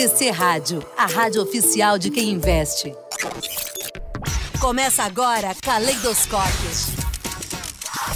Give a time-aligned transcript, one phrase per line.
[0.00, 2.90] TC Rádio, a rádio oficial de quem investe.
[4.58, 6.70] Começa agora Caleidoscópio.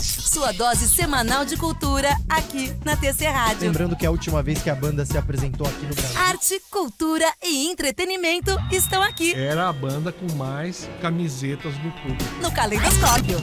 [0.00, 3.66] Sua dose semanal de cultura aqui na TC Rádio.
[3.66, 6.19] Lembrando que é a última vez que a banda se apresentou aqui no Brasil.
[6.22, 12.24] Arte, cultura e entretenimento estão aqui Era a banda com mais camisetas do público.
[12.40, 13.37] no Caleidoscópio.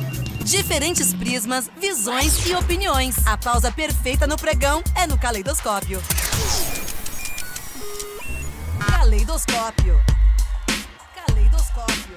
[0.43, 3.15] Diferentes prismas, visões e opiniões.
[3.23, 6.01] A pausa perfeita no pregão é no Caleidoscópio.
[9.11, 9.99] Caleidoscópio.
[11.13, 12.15] Caleidoscópio.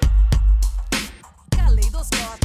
[1.49, 2.44] Caleidoscópio.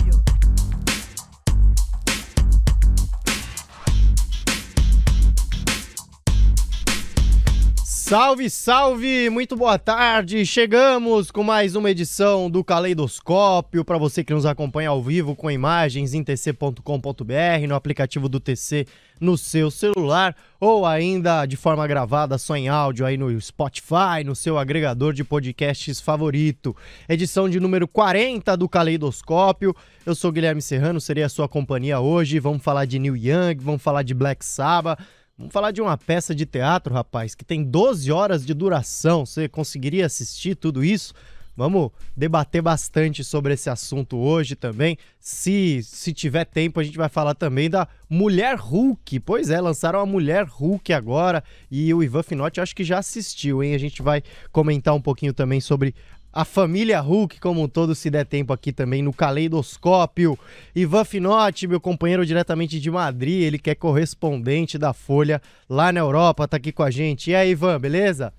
[8.11, 9.31] Salve, salve!
[9.31, 10.45] Muito boa tarde!
[10.45, 15.49] Chegamos com mais uma edição do Caleidoscópio para você que nos acompanha ao vivo com
[15.49, 18.85] imagens em tc.com.br, no aplicativo do TC
[19.21, 24.35] no seu celular ou ainda de forma gravada só em áudio aí no Spotify, no
[24.35, 26.75] seu agregador de podcasts favorito.
[27.09, 29.77] Edição de número 40 do Caleidoscópio.
[30.05, 32.41] Eu sou Guilherme Serrano, serei a sua companhia hoje.
[32.41, 34.99] Vamos falar de Neil Young, vamos falar de Black Sabbath.
[35.41, 39.25] Vamos falar de uma peça de teatro, rapaz, que tem 12 horas de duração.
[39.25, 41.15] Você conseguiria assistir tudo isso?
[41.57, 44.99] Vamos debater bastante sobre esse assunto hoje também.
[45.19, 49.19] Se, se tiver tempo, a gente vai falar também da Mulher Hulk.
[49.21, 53.63] Pois é, lançaram a Mulher Hulk agora e o Ivan Finotti acho que já assistiu,
[53.63, 53.75] hein?
[53.75, 55.95] A gente vai comentar um pouquinho também sobre
[56.33, 60.39] a família Hulk como um todo, se der tempo aqui também no Caleidoscópio.
[60.75, 66.01] Ivan Finotti, meu companheiro diretamente de Madrid, ele que é correspondente da Folha lá na
[66.01, 67.31] Europa, tá aqui com a gente.
[67.31, 68.33] E aí, Ivan, beleza?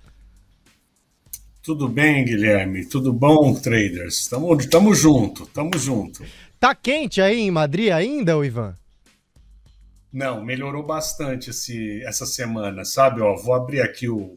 [1.62, 2.84] Tudo bem, Guilherme?
[2.86, 4.26] Tudo bom, traders?
[4.26, 6.24] Tamo, tamo junto, tamo junto.
[6.58, 8.74] Tá quente aí em Madrid ainda, Ivan?
[10.12, 13.20] Não, melhorou bastante esse, essa semana, sabe?
[13.20, 14.36] Ó, vou abrir aqui o,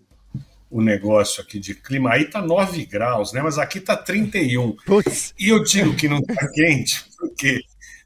[0.70, 2.12] o negócio aqui de clima.
[2.14, 3.42] Aí tá 9 graus, né?
[3.42, 4.76] Mas aqui tá 31.
[4.86, 7.62] Putz, E eu digo que não tá quente, porque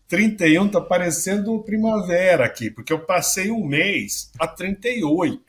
[0.07, 5.41] 31 tá parecendo primavera aqui, porque eu passei um mês a 38.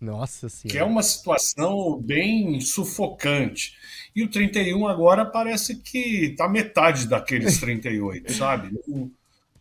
[0.00, 0.86] nossa que é senhora.
[0.90, 3.74] uma situação bem sufocante.
[4.14, 8.76] E o 31 agora parece que tá metade daqueles 38, sabe?
[8.86, 9.10] Não,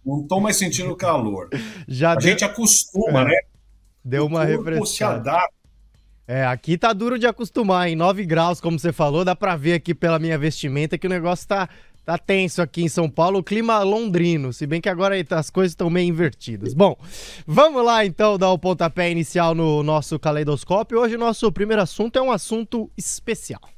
[0.06, 1.50] não tô mais sentindo calor.
[1.88, 3.40] Já A deu, gente acostuma, É, né?
[4.04, 5.32] deu uma refrescada.
[6.28, 9.74] É, aqui tá duro de acostumar, em 9 graus, como você falou, dá pra ver
[9.74, 11.70] aqui pela minha vestimenta que o negócio tá,
[12.04, 15.72] tá tenso aqui em São Paulo, o clima londrino, se bem que agora as coisas
[15.72, 16.74] estão meio invertidas.
[16.74, 16.98] Bom,
[17.46, 21.00] vamos lá então dar o pontapé inicial no nosso caleidoscópio.
[21.00, 23.77] Hoje o nosso primeiro assunto é um assunto especial.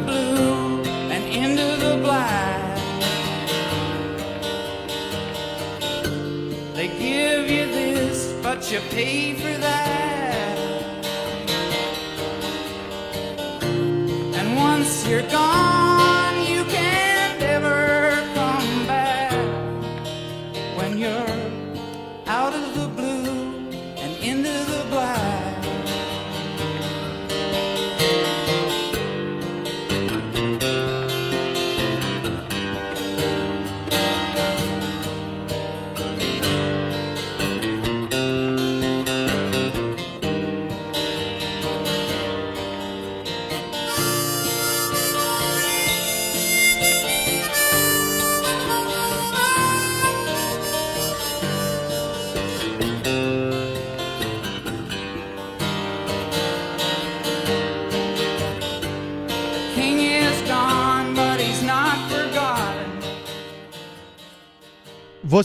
[0.00, 2.76] And into the black.
[6.74, 10.11] They give you this, but you pay for that.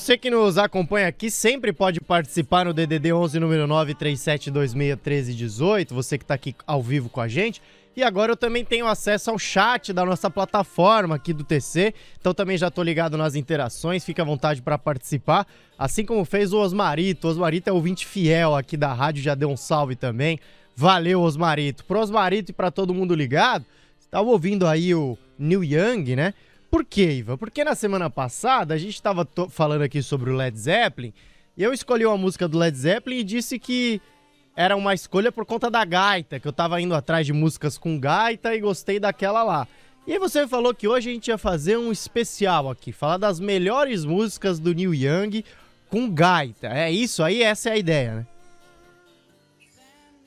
[0.07, 6.23] Você que nos acompanha aqui sempre pode participar no DDD 11 número 937261318, você que
[6.23, 7.61] está aqui ao vivo com a gente.
[7.93, 12.33] E agora eu também tenho acesso ao chat da nossa plataforma aqui do TC, então
[12.33, 15.45] também já tô ligado nas interações, fica à vontade para participar,
[15.77, 17.27] assim como fez o Osmarito.
[17.27, 20.39] O Osmarito é ouvinte fiel aqui da rádio, já deu um salve também.
[20.73, 21.83] Valeu, Osmarito.
[21.83, 23.65] Pro Osmarito e para todo mundo ligado,
[23.99, 26.33] estava ouvindo aí o New Young, né?
[26.69, 27.37] Por quê, Iva?
[27.37, 31.13] Porque na semana passada a gente estava falando aqui sobre o Led Zeppelin
[31.55, 34.01] e eu escolhi uma música do Led Zeppelin e disse que
[34.55, 37.99] era uma escolha por conta da gaita, que eu tava indo atrás de músicas com
[37.99, 39.67] gaita e gostei daquela lá.
[40.05, 43.39] E aí você falou que hoje a gente ia fazer um especial aqui, falar das
[43.39, 45.43] melhores músicas do Neil Young
[45.89, 46.67] com gaita.
[46.67, 48.27] É isso aí, essa é a ideia, né?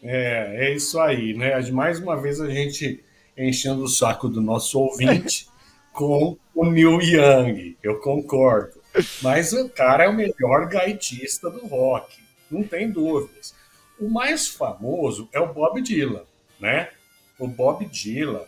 [0.02, 1.60] É, é isso aí, né?
[1.70, 3.02] Mais uma vez a gente
[3.36, 5.49] enchendo o saco do nosso ouvinte
[5.92, 8.80] com o Neil Young, eu concordo.
[9.22, 12.18] Mas o cara é o melhor gaitista do rock,
[12.50, 13.54] não tem dúvidas.
[13.98, 16.24] O mais famoso é o Bob Dylan,
[16.58, 16.90] né?
[17.38, 18.44] O Bob Dylan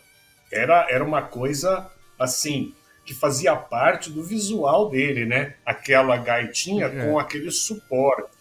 [0.51, 2.73] era, era uma coisa assim
[3.05, 5.55] que fazia parte do visual dele, né?
[5.65, 7.05] Aquela gaitinha é.
[7.05, 8.31] com aquele suporte.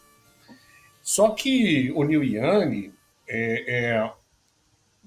[1.02, 2.92] Só que o Neil Young
[3.28, 4.12] é, é,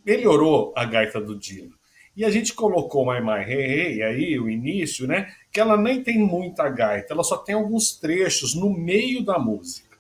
[0.06, 1.75] melhorou a gaita do Dylan.
[2.16, 5.34] E a gente colocou My My Hey Hey aí, o início, né?
[5.52, 9.98] Que ela nem tem muita gaita, ela só tem alguns trechos no meio da música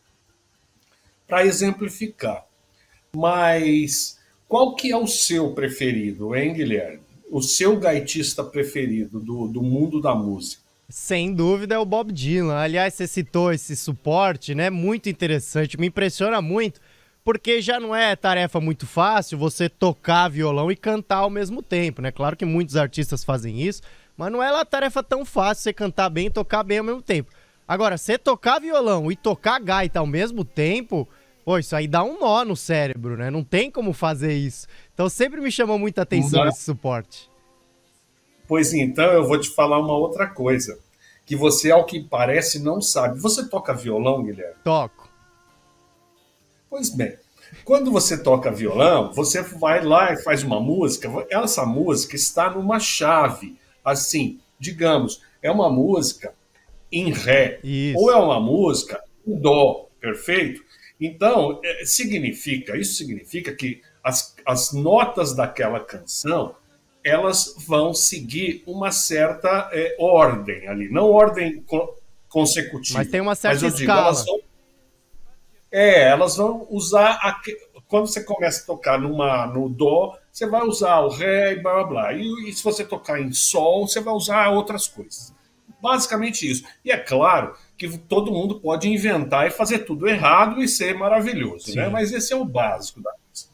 [1.27, 2.45] para exemplificar.
[3.13, 7.01] Mas qual que é o seu preferido, hein, Guilherme?
[7.29, 10.63] O seu gaitista preferido do, do mundo da música?
[10.87, 12.55] Sem dúvida é o Bob Dylan.
[12.55, 14.69] Aliás, você citou esse suporte, né?
[14.69, 16.79] Muito interessante, me impressiona muito,
[17.25, 21.99] porque já não é tarefa muito fácil você tocar violão e cantar ao mesmo tempo,
[21.99, 22.11] né?
[22.11, 23.81] Claro que muitos artistas fazem isso,
[24.15, 27.01] mas não é uma tarefa tão fácil você cantar bem e tocar bem ao mesmo
[27.01, 27.31] tempo.
[27.67, 31.09] Agora, você tocar violão e tocar gaita ao mesmo tempo,
[31.43, 33.31] pô, isso aí dá um nó no cérebro, né?
[33.31, 34.67] Não tem como fazer isso.
[34.93, 37.27] Então sempre me chamou muita atenção esse suporte.
[38.47, 40.77] Pois então, eu vou te falar uma outra coisa.
[41.25, 43.19] Que você, ao que parece, não sabe.
[43.19, 44.53] Você toca violão, Guilherme?
[44.63, 45.04] Toco.
[46.75, 47.17] Pois bem,
[47.63, 51.09] quando você toca violão, você vai lá e faz uma música.
[51.29, 53.55] Essa música está numa chave.
[53.81, 56.33] Assim, digamos, é uma música
[56.91, 57.61] em Ré.
[57.63, 57.97] Isso.
[57.97, 60.61] Ou é uma música em Dó, perfeito?
[60.99, 66.57] Então, é, significa, isso significa que as, as notas daquela canção
[67.01, 71.95] elas vão seguir uma certa é, ordem ali, não ordem co
[72.27, 72.99] consecutiva.
[72.99, 74.11] Mas tem uma certa mas escala.
[74.11, 74.41] Digo, elas vão,
[75.71, 77.39] é, elas vão usar a,
[77.87, 81.73] quando você começa a tocar numa no dó, você vai usar o ré e blá
[81.75, 82.13] blá blá.
[82.13, 85.33] E, e se você tocar em sol, você vai usar outras coisas.
[85.81, 86.63] Basicamente isso.
[86.83, 91.75] E é claro que todo mundo pode inventar e fazer tudo errado e ser maravilhoso,
[91.75, 91.89] né?
[91.89, 93.49] Mas esse é o básico da coisa.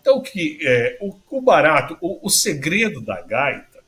[0.00, 3.82] Então, que, é, o, o barato, o, o segredo da gaita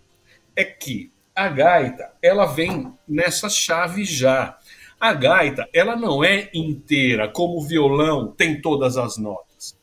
[0.54, 4.57] é que a gaita ela vem nessa chave já.
[5.00, 9.76] A gaita ela não é inteira, como o violão tem todas as notas.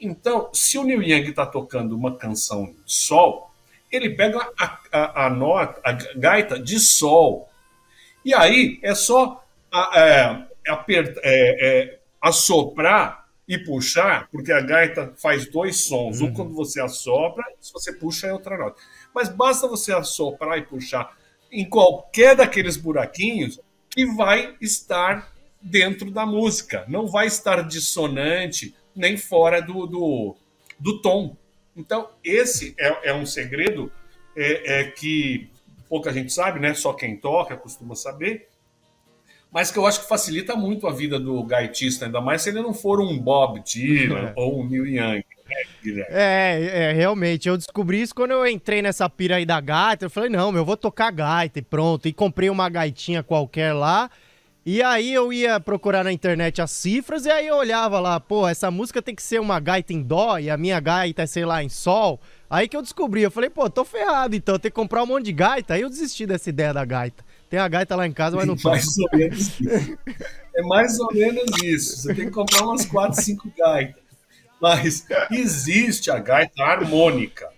[0.00, 3.50] Então, se o Neil Young está tocando uma canção em sol,
[3.90, 7.48] ele pega a, a, a nota, a gaita de sol.
[8.24, 15.14] E aí é só a, é, apertar, é, é, assoprar e puxar, porque a gaita
[15.16, 16.20] faz dois sons.
[16.20, 16.28] Uhum.
[16.28, 18.80] Um quando você assopra, se você puxa é outra nota.
[19.14, 21.16] Mas basta você assoprar e puxar
[21.50, 23.58] em qualquer daqueles buraquinhos
[23.98, 26.84] que vai estar dentro da música.
[26.86, 30.36] Não vai estar dissonante nem fora do, do,
[30.78, 31.36] do tom.
[31.76, 33.90] Então, esse é, é um segredo
[34.36, 35.50] é, é, que
[35.88, 36.74] pouca gente sabe, né?
[36.74, 38.46] Só quem toca costuma saber,
[39.50, 42.62] mas que eu acho que facilita muito a vida do gaitista, ainda mais se ele
[42.62, 45.24] não for um Bob Dylan ou um Neil Young.
[46.08, 47.48] É, é, realmente.
[47.48, 50.06] Eu descobri isso quando eu entrei nessa pira aí da gaita.
[50.06, 52.06] Eu falei, não, eu vou tocar gaita e pronto.
[52.06, 54.10] E comprei uma gaitinha qualquer lá
[54.70, 58.46] e aí eu ia procurar na internet as cifras e aí eu olhava lá, pô,
[58.46, 61.46] essa música tem que ser uma gaita em dó e a minha gaita é, sei
[61.46, 62.20] lá, em sol.
[62.50, 65.06] Aí que eu descobri, eu falei, pô, tô ferrado então, eu tenho que comprar um
[65.06, 65.72] monte de gaita.
[65.72, 67.24] Aí eu desisti dessa ideia da gaita.
[67.48, 68.76] Tem a gaita lá em casa, mas não toca.
[68.76, 69.98] Mais ou menos isso.
[70.54, 71.96] É mais ou menos isso.
[72.02, 74.07] Você tem que comprar umas 4, 5 gaitas.
[74.60, 77.48] Mas existe a gaita harmônica,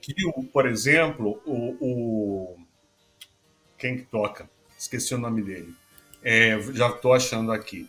[0.00, 0.14] que,
[0.52, 2.56] por exemplo, o, o...
[3.76, 4.48] quem que toca?
[4.78, 5.74] Esqueci o nome dele
[6.22, 7.88] é, já estou achando aqui.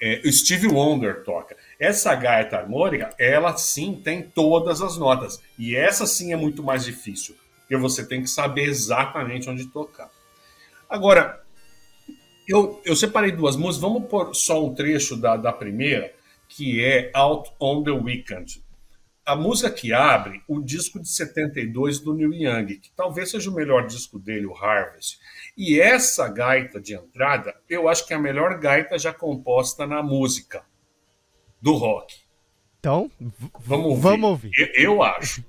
[0.00, 1.56] É, Steve Wonder toca.
[1.78, 5.40] Essa gaita harmônica, ela sim tem todas as notas.
[5.58, 10.10] E essa sim é muito mais difícil, porque você tem que saber exatamente onde tocar.
[10.88, 11.42] Agora,
[12.46, 16.12] Eu, eu separei duas músicas, vamos pôr só um trecho da, da primeira,
[16.48, 18.62] que é Out on the Weekend.
[19.24, 23.54] A música que abre o disco de 72 do Neil Young, que talvez seja o
[23.54, 25.18] melhor disco dele, o Harvest.
[25.56, 30.02] E essa gaita de entrada, eu acho que é a melhor gaita já composta na
[30.02, 30.62] música
[31.60, 32.16] do rock.
[32.78, 33.10] Então,
[33.60, 34.02] Vamos ouvir.
[34.02, 34.50] Vamos ouvir.
[34.58, 35.42] Eu, eu acho.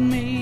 [0.00, 0.39] Me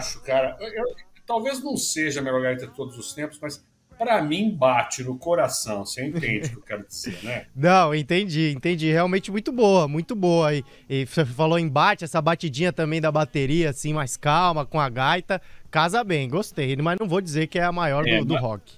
[0.00, 0.56] acho, cara.
[0.60, 0.94] eu- eu-
[1.26, 3.64] talvez não seja a melhor gaita de todos os tempos, mas
[3.98, 5.84] pra mim bate no coração.
[5.84, 7.46] Você entende o que eu quero dizer, né?
[7.54, 8.90] Não, entendi, entendi.
[8.90, 10.54] Realmente muito boa, muito boa.
[10.54, 14.80] E, e você falou em bate, essa batidinha também da bateria, assim, mais calma, com
[14.80, 15.40] a gaita.
[15.70, 16.74] Casa bem, gostei.
[16.76, 18.72] Mas não vou dizer que é a maior É, do, do rock.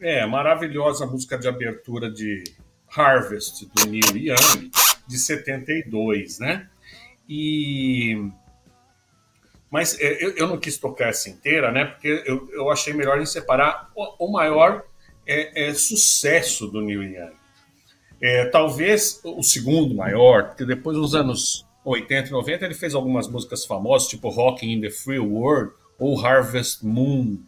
[0.00, 2.42] É, maravilhosa música de abertura de
[2.94, 4.68] Harvest, do Neil Young,
[5.06, 6.68] de 72, né?
[7.28, 8.16] E.
[9.72, 11.86] Mas é, eu, eu não quis tocar essa inteira, né?
[11.86, 14.84] Porque eu, eu achei melhor em separar o, o maior
[15.26, 17.32] é, é, sucesso do Neil Young.
[18.20, 23.26] É, talvez o segundo maior, porque depois nos anos 80 e 90 ele fez algumas
[23.26, 27.38] músicas famosas, tipo Rocking in the Free World ou Harvest Moon,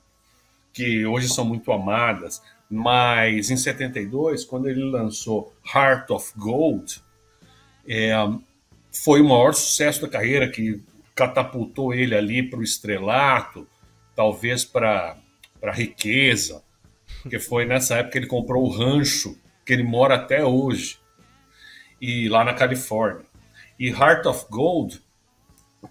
[0.73, 2.40] que hoje são muito amadas.
[2.71, 7.02] Mas em 72, quando ele lançou Heart of Gold,
[7.87, 8.14] é,
[8.90, 10.83] foi o maior sucesso da carreira que
[11.14, 13.66] catapultou ele ali para o estrelato,
[14.14, 15.16] talvez para
[15.62, 16.62] a riqueza,
[17.23, 20.99] porque foi nessa época que ele comprou o rancho que ele mora até hoje,
[22.00, 23.25] e lá na Califórnia.
[23.78, 25.02] E Heart of Gold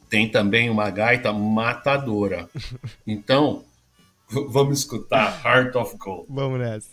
[0.09, 2.49] tem também uma gaita matadora.
[3.05, 3.65] Então,
[4.29, 6.27] vamos escutar Heart of Gold.
[6.29, 6.91] Vamos nessa.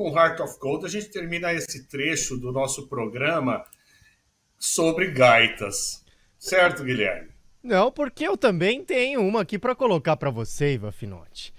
[0.00, 3.62] Com Heart of Gold, a gente termina esse trecho do nosso programa
[4.58, 6.02] sobre gaitas.
[6.38, 7.28] Certo, Guilherme?
[7.62, 11.52] Não, porque eu também tenho uma aqui pra colocar pra você, Iva Finotti.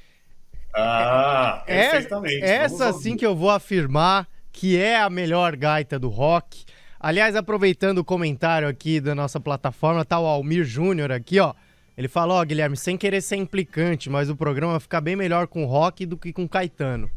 [0.76, 2.44] Ah, É- perfeitamente.
[2.44, 3.20] essa Vamos sim ouvir.
[3.20, 6.66] que eu vou afirmar que é a melhor gaita do rock.
[7.00, 11.54] Aliás, aproveitando o comentário aqui da nossa plataforma, tá o Almir Júnior aqui, ó.
[11.96, 15.46] Ele falou, ó, Guilherme, sem querer ser implicante, mas o programa vai ficar bem melhor
[15.46, 17.12] com rock do que com Caetano.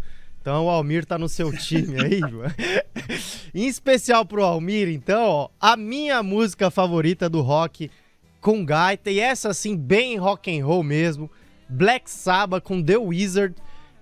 [0.45, 2.51] Então o Almir tá no seu time aí, João.
[3.55, 7.91] em especial pro Almir, então, ó, a minha música favorita do rock
[8.43, 11.31] com gaita, e essa assim, bem rock and roll mesmo,
[11.67, 13.55] Black Sabbath com The Wizard,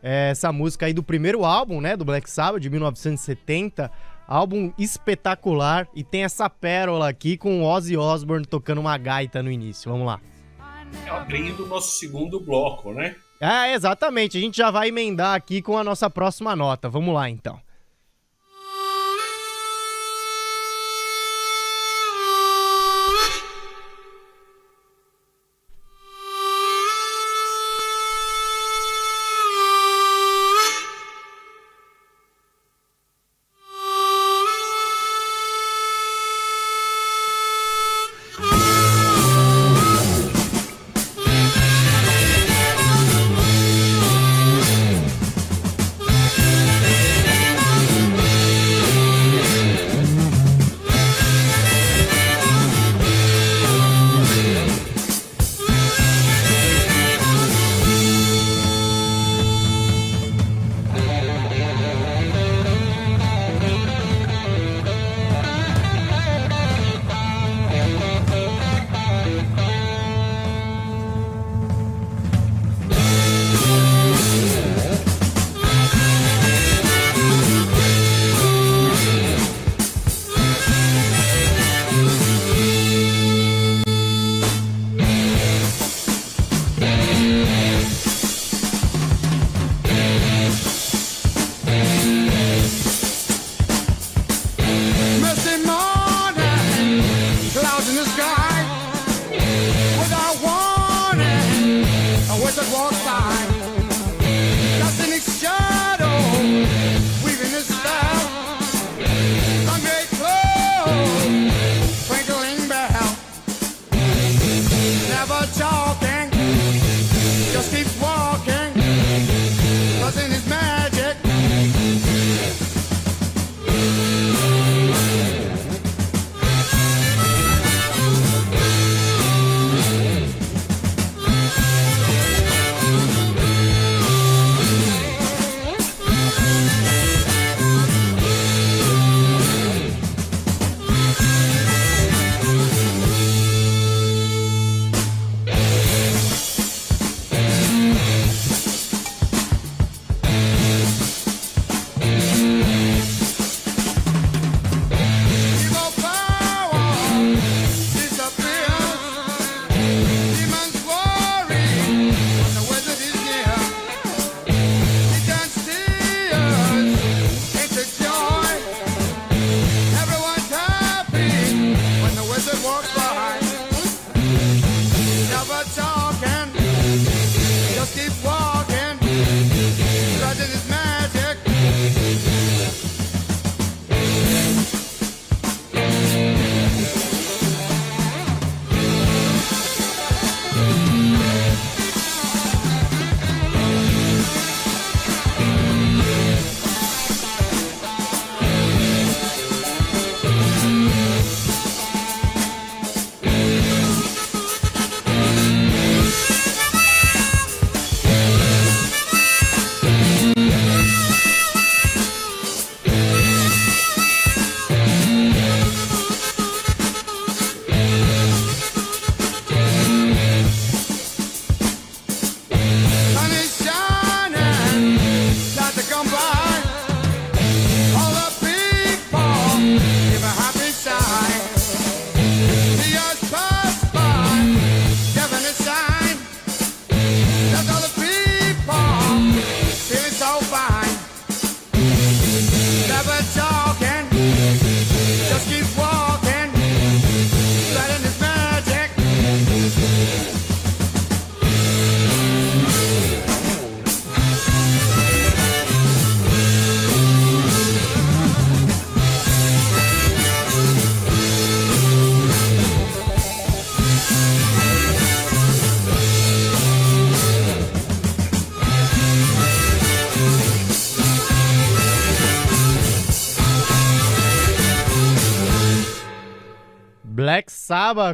[0.03, 3.89] é, essa música aí do primeiro álbum, né, do Black Sabbath, de 1970,
[4.27, 9.89] álbum espetacular, e tem essa pérola aqui com Ozzy Osbourne tocando uma gaita no início,
[9.89, 10.21] vamos lá.
[11.09, 13.15] Abrindo o nosso segundo bloco, né?
[13.45, 17.29] É, exatamente, a gente já vai emendar aqui com a nossa próxima nota, vamos lá
[17.29, 17.61] então.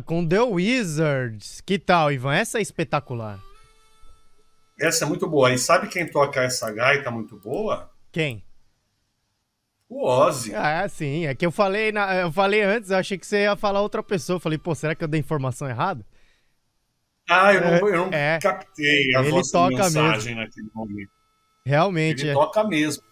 [0.04, 1.60] Com The Wizards.
[1.60, 2.34] Que tal, Ivan?
[2.34, 3.38] Essa é espetacular.
[4.80, 5.52] Essa é muito boa.
[5.52, 7.90] E sabe quem toca essa gaita muito boa?
[8.12, 8.44] Quem?
[9.88, 10.54] O Ozzy.
[10.54, 11.26] Ah, sim.
[11.26, 14.02] É que eu falei, na- eu falei antes, eu achei que você ia falar outra
[14.02, 14.36] pessoa.
[14.36, 16.04] Eu falei, pô, será que eu dei informação errada?
[17.28, 18.38] Ah, eu não, eu não É.
[18.40, 21.10] captei a Ele vossa toca mensagem naquele momento.
[21.64, 22.22] Realmente.
[22.22, 22.34] Ele é.
[22.34, 23.02] toca mesmo.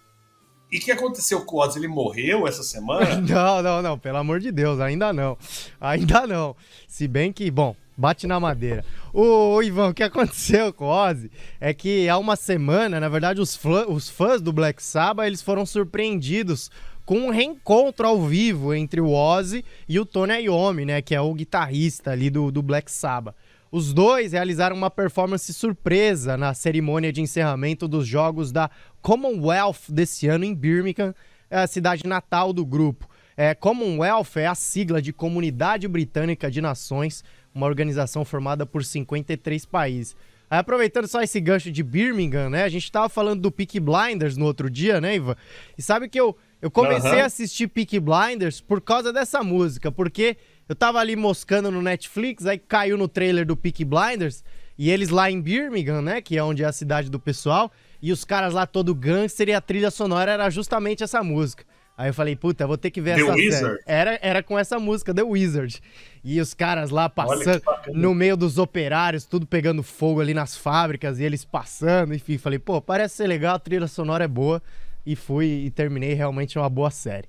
[0.71, 1.79] E o que aconteceu com o Ozzy?
[1.79, 3.17] Ele morreu essa semana?
[3.23, 5.39] Não, não, não, pelo amor de Deus, ainda não.
[5.81, 6.57] Ainda não.
[6.89, 8.85] Se bem que, bom, bate na madeira.
[9.13, 13.09] Ô, ô, Ivan, o que aconteceu com o Ozzy é que há uma semana, na
[13.09, 16.71] verdade, os, os fãs do Black Sabbath, eles foram surpreendidos
[17.05, 21.21] com um reencontro ao vivo entre o Ozzy e o Tony Iommi, né, que é
[21.21, 23.37] o guitarrista ali do, do Black Sabbath.
[23.71, 28.71] Os dois realizaram uma performance surpresa na cerimônia de encerramento dos jogos da
[29.03, 31.15] Commonwealth desse ano em Birmingham,
[31.51, 33.09] é a cidade natal do grupo.
[33.37, 37.23] É, Commonwealth é a sigla de Comunidade Britânica de Nações,
[37.55, 40.17] uma organização formada por 53 países.
[40.49, 42.63] Aí, aproveitando só esse gancho de Birmingham, né?
[42.63, 45.37] A gente tava falando do Peaky Blinders no outro dia, né, Ivan?
[45.77, 47.23] E sabe que eu, eu comecei Aham.
[47.23, 50.37] a assistir Peaky Blinders por causa dessa música, porque
[50.69, 54.45] eu tava ali moscando no Netflix, aí caiu no trailer do Peaky Blinders,
[54.79, 58.13] e eles lá em Birmingham, né, que é onde é a cidade do pessoal, e
[58.13, 61.65] os caras lá todo gangster e a trilha sonora era justamente essa música.
[61.99, 63.47] Aí eu falei, puta, vou ter que ver The essa série.
[63.47, 63.81] Wizard?
[63.87, 65.81] Era, era com essa música, The Wizard.
[66.23, 67.63] E os caras lá passando
[67.95, 72.37] no meio dos operários, tudo pegando fogo ali nas fábricas e eles passando, enfim.
[72.37, 74.63] Falei, pô, parece ser legal, a trilha sonora é boa.
[75.07, 77.29] E fui e terminei realmente uma boa série.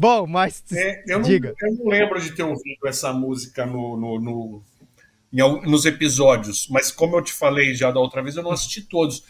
[0.00, 1.54] Bom, mas É, eu, não, diga.
[1.60, 4.62] eu não lembro de ter ouvido essa música no, no- no-
[5.30, 8.80] em nos episódios, mas como eu te falei já da outra vez, eu não assisti
[8.80, 9.22] todos.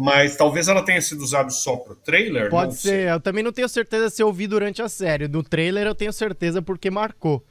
[0.00, 2.50] Mas talvez ela tenha sido usada só pro trailer.
[2.50, 3.10] Pode ser, sei.
[3.10, 5.26] eu também não tenho certeza se eu vi durante a série.
[5.26, 7.42] Do trailer eu tenho certeza porque marcou.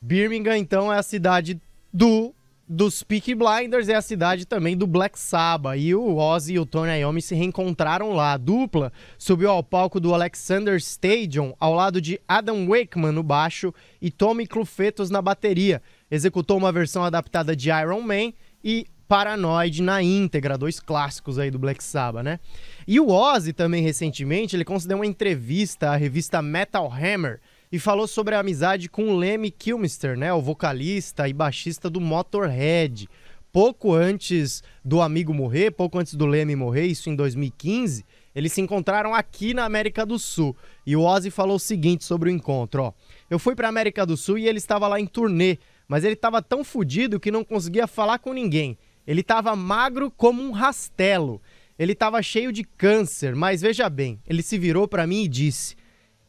[0.00, 1.60] Birmingham, então, é a cidade
[1.92, 2.34] do
[2.68, 5.78] dos Peaky Blinders, é a cidade também do Black Sabbath.
[5.78, 8.32] E o Ozzy e o Tony Iommi se reencontraram lá.
[8.32, 13.72] A dupla subiu ao palco do Alexander Stadium ao lado de Adam Wakeman no baixo
[14.02, 15.80] e Tommy Clufetos na bateria.
[16.10, 21.58] Executou uma versão adaptada de Iron Man e Paranoid na íntegra, dois clássicos aí do
[21.60, 22.40] Black Sabbath, né?
[22.88, 28.06] E o Ozzy também recentemente, ele concedeu uma entrevista à revista Metal Hammer e falou
[28.06, 33.08] sobre a amizade com o Lemmy Kilmister, né, o vocalista e baixista do Motorhead.
[33.52, 38.60] Pouco antes do amigo morrer, pouco antes do Lemmy morrer, isso em 2015, eles se
[38.60, 40.54] encontraram aqui na América do Sul.
[40.86, 42.92] E o Ozzy falou o seguinte sobre o encontro, ó:
[43.30, 46.42] "Eu fui pra América do Sul e ele estava lá em turnê, mas ele estava
[46.42, 48.76] tão fudido que não conseguia falar com ninguém.
[49.06, 51.40] Ele estava magro como um rastelo.
[51.78, 55.76] Ele estava cheio de câncer, mas veja bem, ele se virou pra mim e disse: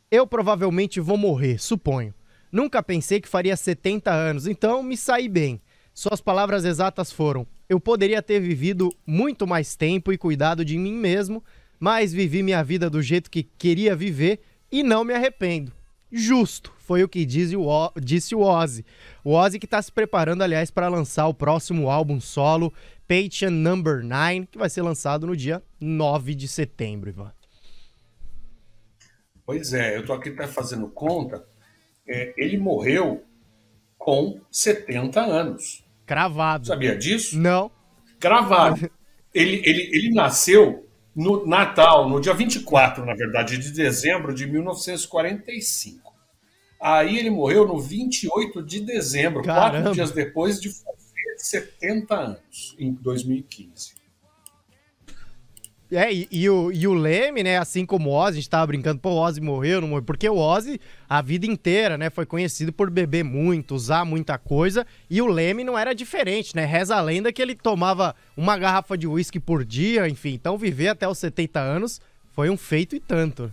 [0.10, 2.13] eu provavelmente vou morrer, suponho.
[2.52, 5.62] Nunca pensei que faria 70 anos, então me saí bem.
[5.93, 10.93] Suas palavras exatas foram: Eu poderia ter vivido muito mais tempo e cuidado de mim
[10.93, 11.43] mesmo,
[11.80, 14.39] mas vivi minha vida do jeito que queria viver
[14.72, 15.74] e não me arrependo.
[16.10, 18.86] Justo, foi o que diz o O- disse o Ozzy.
[19.26, 22.74] O Ozzy que está se preparando, aliás, para lançar o próximo álbum solo,
[23.06, 27.32] Patient Number 9, que vai ser lançado no dia 9 de setembro, Ivan.
[29.48, 31.48] Pois é, eu tô aqui até fazendo conta.
[32.06, 33.24] É, ele morreu
[33.98, 35.86] com 70 anos.
[36.06, 36.68] Cravado.
[36.68, 37.40] Sabia disso?
[37.40, 37.72] Não.
[38.20, 38.92] Cravado.
[39.34, 46.14] Ele, ele, ele nasceu no Natal, no dia 24, na verdade, de dezembro de 1945.
[46.82, 49.72] Aí ele morreu no 28 de dezembro, Caramba.
[49.72, 53.97] quatro dias depois de fazer 70 anos, em 2015.
[55.91, 58.67] É, e, e o, e o Leme, né, assim como o Ozzy, a gente tava
[58.67, 62.26] brincando, pô, o Ozzy morreu, não morreu, porque o Ozzy, a vida inteira, né, foi
[62.26, 66.95] conhecido por beber muito, usar muita coisa, e o Leme não era diferente, né, reza
[66.95, 71.08] a lenda que ele tomava uma garrafa de uísque por dia, enfim, então viver até
[71.08, 72.02] os 70 anos
[72.34, 73.52] foi um feito e tanto.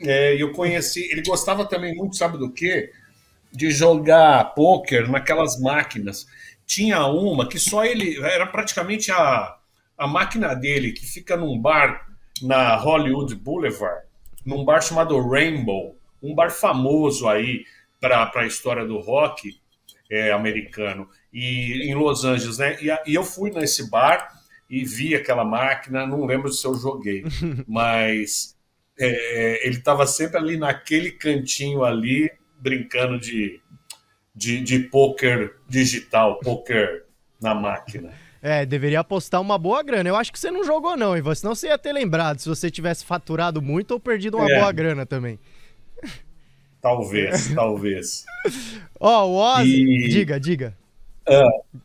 [0.00, 2.90] É, eu conheci, ele gostava também muito, sabe do quê?
[3.52, 6.26] De jogar pôquer naquelas máquinas.
[6.66, 9.56] Tinha uma que só ele, era praticamente a,
[9.96, 12.08] a máquina dele, que fica num bar
[12.42, 14.06] na Hollywood Boulevard,
[14.44, 17.64] num bar chamado Rainbow, um bar famoso aí
[18.00, 19.58] para a história do rock
[20.10, 22.76] é, americano, e em Los Angeles, né?
[22.80, 24.28] E, e eu fui nesse bar
[24.68, 27.24] e vi aquela máquina, não lembro se eu joguei,
[27.66, 28.56] mas
[28.98, 33.60] é, ele estava sempre ali naquele cantinho ali, brincando de,
[34.34, 37.04] de, de poker digital, poker
[37.40, 38.12] na máquina.
[38.46, 40.06] É, deveria apostar uma boa grana.
[40.06, 42.70] Eu acho que você não jogou não, Ivan, senão você ia ter lembrado se você
[42.70, 44.58] tivesse faturado muito ou perdido uma É.
[44.58, 45.38] boa grana também.
[46.80, 48.24] Talvez, talvez.
[49.00, 49.82] Ó, o Ozzy.
[49.82, 50.76] E- Diga, diga.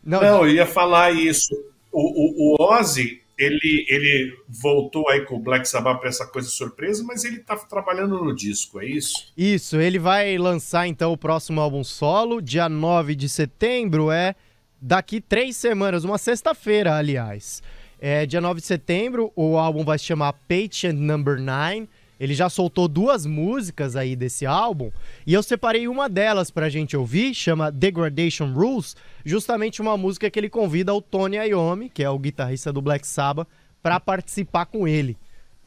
[0.04, 1.54] Não, Não, eu ia falar isso.
[1.94, 6.50] O, o, o Ozzy, ele, ele voltou aí com o Black Sabbath para essa coisa
[6.50, 9.32] surpresa, mas ele tá trabalhando no disco, é isso?
[9.38, 14.36] Isso, ele vai lançar então o próximo álbum solo, dia 9 de setembro, é
[14.82, 17.62] daqui três semanas, uma sexta-feira, aliás.
[18.00, 21.88] É, dia 9 de setembro, o álbum vai se chamar Patient Number 9.
[22.20, 24.92] Ele já soltou duas músicas aí desse álbum,
[25.26, 30.38] e eu separei uma delas pra gente ouvir, chama Degradation Rules, justamente uma música que
[30.38, 33.48] ele convida o Tony Iommi, que é o guitarrista do Black Sabbath,
[33.82, 35.18] pra participar com ele.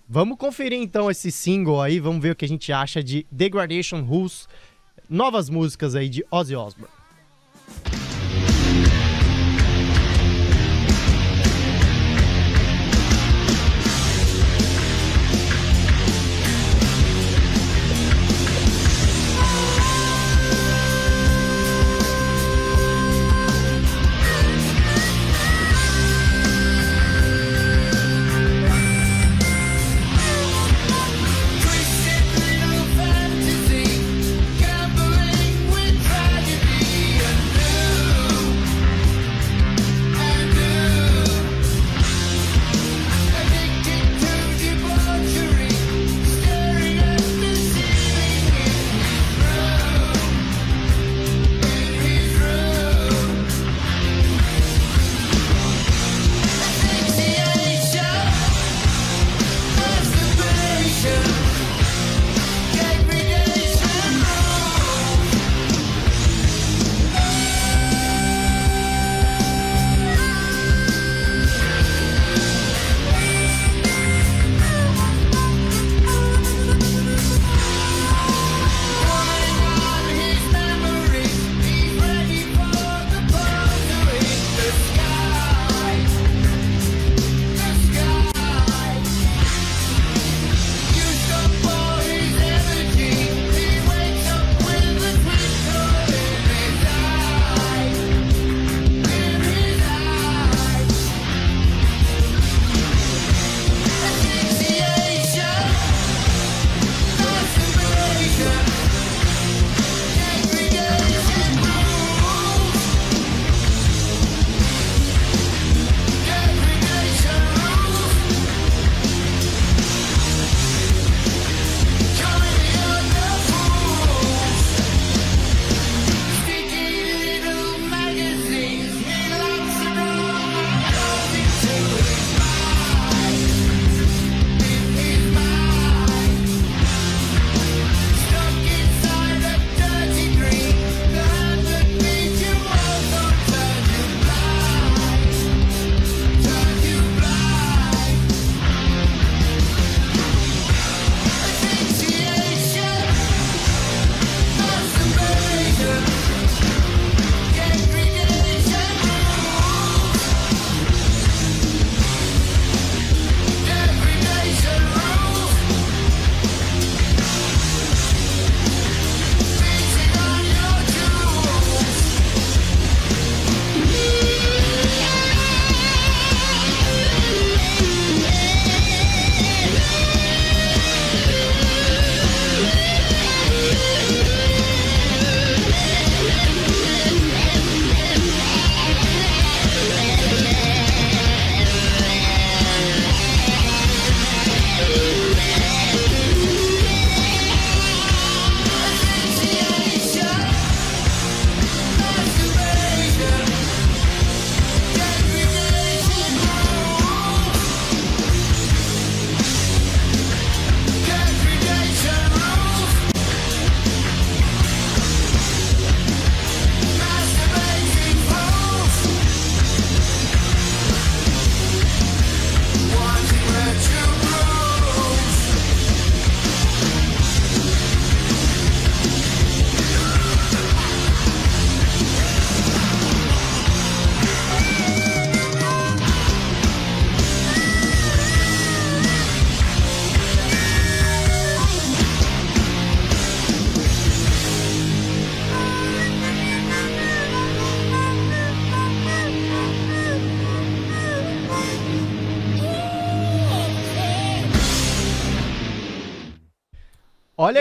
[0.06, 4.02] Vamos conferir então esse single aí, vamos ver o que a gente acha de Degradation
[4.02, 4.46] Rules,
[5.08, 6.92] novas músicas aí de Ozzy Osbourne.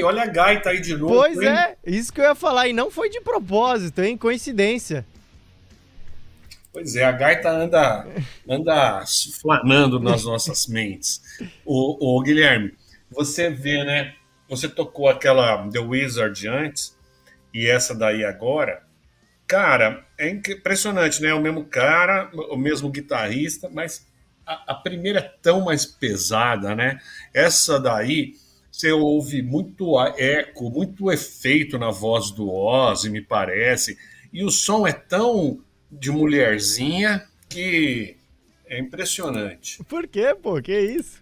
[0.01, 1.13] E olha a gaita aí de novo.
[1.13, 1.47] pois hein?
[1.47, 4.17] é, isso que eu ia falar, e não foi de propósito, hein?
[4.17, 5.05] Coincidência.
[6.73, 8.07] Pois é, a gaita anda,
[8.49, 9.03] anda
[9.39, 11.21] flanando nas nossas mentes.
[11.63, 12.73] O, o Guilherme,
[13.11, 14.15] você vê, né?
[14.49, 16.97] Você tocou aquela The Wizard antes
[17.53, 18.81] e essa daí agora.
[19.45, 21.31] Cara, é impressionante, né?
[21.31, 24.07] O mesmo cara, o mesmo guitarrista, mas
[24.47, 26.99] a, a primeira é tão mais pesada, né?
[27.31, 28.33] Essa daí
[28.81, 33.95] você ouve muito eco, muito efeito na voz do Ozzy, me parece.
[34.33, 38.17] E o som é tão de mulherzinha que
[38.65, 39.83] é impressionante.
[39.83, 40.59] Por quê, pô?
[40.59, 41.21] Que isso?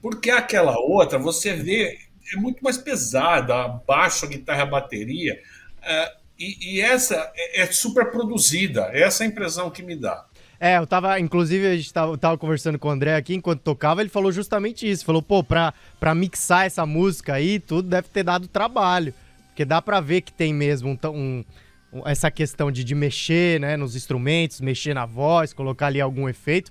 [0.00, 1.96] Porque aquela outra, você vê,
[2.34, 5.40] é muito mais pesada, baixo a guitarra, a bateria,
[5.80, 8.90] é, e, e essa é, é super produzida.
[8.92, 10.26] Essa é a impressão que me dá.
[10.64, 14.00] É, eu tava, inclusive, a gente tava, tava conversando com o André aqui enquanto tocava,
[14.00, 15.04] ele falou justamente isso.
[15.04, 19.12] Falou, pô, pra, pra mixar essa música aí, tudo deve ter dado trabalho.
[19.48, 21.44] Porque dá pra ver que tem mesmo um,
[21.92, 26.28] um- essa questão de, de mexer, né, nos instrumentos, mexer na voz, colocar ali algum
[26.28, 26.70] efeito.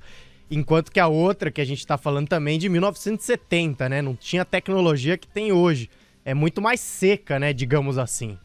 [0.49, 4.01] Enquanto que a outra, que a gente tá falando também, de 1970, né?
[4.01, 5.89] Não tinha tecnologia que tem hoje.
[6.23, 8.37] É muito mais seca, né, digamos assim.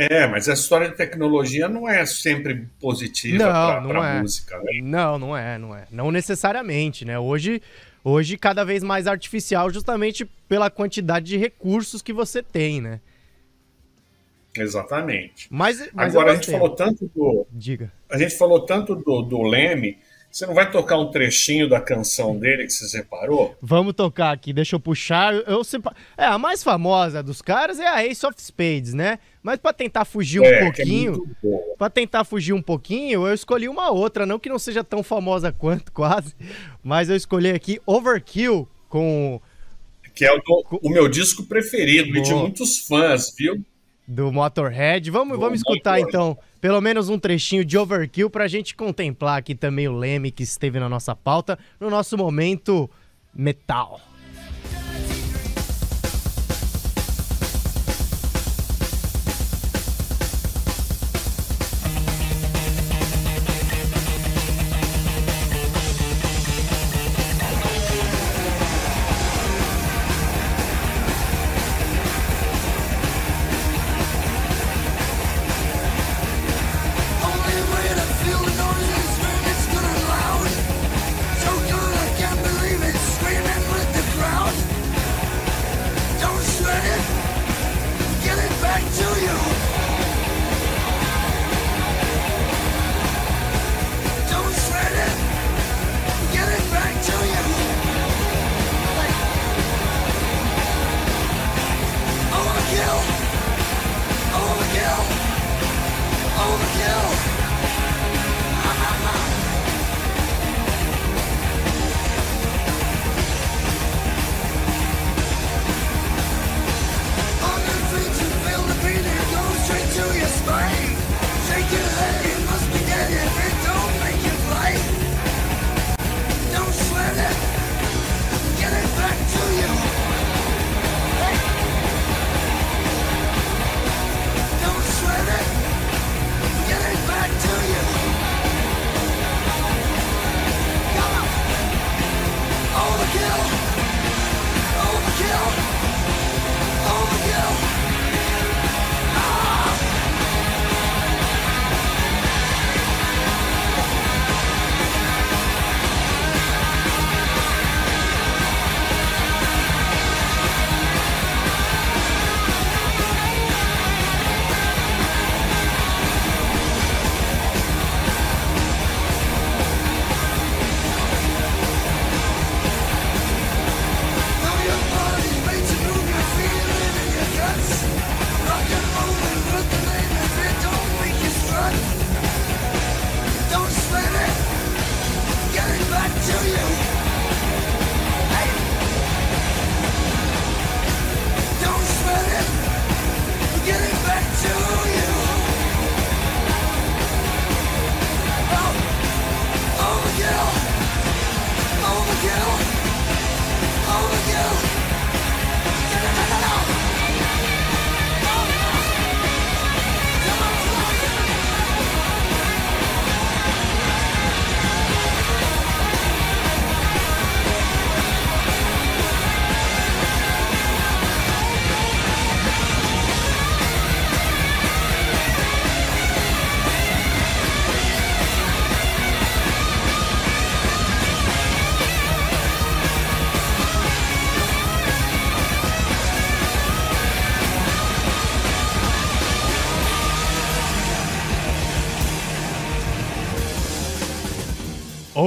[0.00, 4.20] É, mas a história de tecnologia não é sempre positiva para não é.
[4.20, 4.80] música, né?
[4.80, 5.86] Não, não é, não é.
[5.90, 7.18] Não necessariamente, né?
[7.18, 7.60] Hoje,
[8.04, 13.00] hoje cada vez mais artificial, justamente pela quantidade de recursos que você tem, né?
[14.56, 15.48] Exatamente.
[15.50, 17.92] Mas, mas Agora a gente falou tanto do, Diga.
[18.08, 19.98] a gente falou tanto do, do Leme.
[20.30, 23.56] Você não vai tocar um trechinho da canção dele que você separou?
[23.62, 25.32] Vamos tocar aqui, deixa eu puxar.
[25.34, 29.18] Eu sepa- É, a mais famosa dos caras é a Ace of Spades, né?
[29.48, 31.62] Mas pra tentar fugir um é, é pouquinho, boa.
[31.78, 35.50] Pra tentar fugir um pouquinho, eu escolhi uma outra, não que não seja tão famosa
[35.50, 36.34] quanto, quase,
[36.84, 39.40] mas eu escolhi aqui Overkill com
[40.14, 40.40] Que é o,
[40.82, 43.64] o meu disco preferido e de muitos fãs, viu?
[44.06, 45.10] do Motorhead.
[45.10, 46.08] Vamos, Do vamos escutar Motorhead.
[46.10, 50.42] então pelo menos um trechinho de Overkill pra gente contemplar aqui também o Leme que
[50.42, 52.90] esteve na nossa pauta no nosso momento
[53.34, 53.98] metal.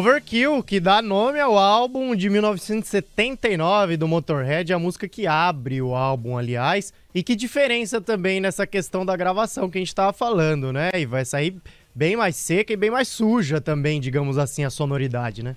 [0.02, 5.94] Overkill, que dá nome ao álbum de 1979 do Motorhead, a música que abre o
[5.94, 10.74] álbum, aliás, e que diferença também nessa questão da gravação que a gente tava falando,
[10.74, 10.90] né?
[10.96, 11.56] E vai sair
[11.94, 15.56] bem mais seca e bem mais suja também, digamos assim, a sonoridade, né?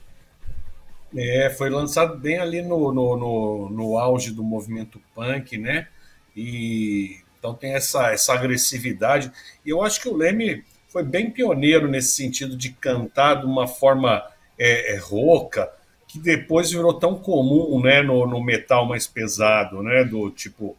[1.16, 5.88] É, foi lançado bem ali no, no, no, no auge do movimento punk, né?
[6.36, 9.32] E então tem essa, essa agressividade.
[9.64, 13.66] E eu acho que o Leme foi bem pioneiro nesse sentido de cantar de uma
[13.66, 14.22] forma
[14.58, 15.70] é, é, rouca,
[16.06, 20.04] que depois virou tão comum né, no, no metal mais pesado, né?
[20.04, 20.76] Do tipo,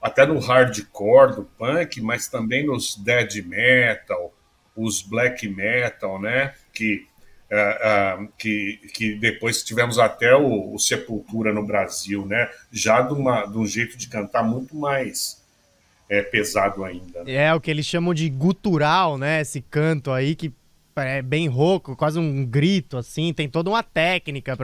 [0.00, 4.32] até no hardcore do punk, mas também nos dead metal,
[4.76, 6.54] os black metal, né?
[6.72, 7.06] Que,
[7.50, 12.48] uh, uh, que, que depois tivemos até o, o, Sepultura no Brasil, né?
[12.70, 15.44] Já de, uma, de um jeito de cantar muito mais
[16.08, 17.24] é, pesado ainda.
[17.24, 17.32] Né?
[17.32, 19.40] É, o que eles chamam de gutural, né?
[19.40, 20.52] Esse canto aí que
[21.04, 23.32] é bem rouco, quase um grito, assim.
[23.32, 24.56] Tem toda uma técnica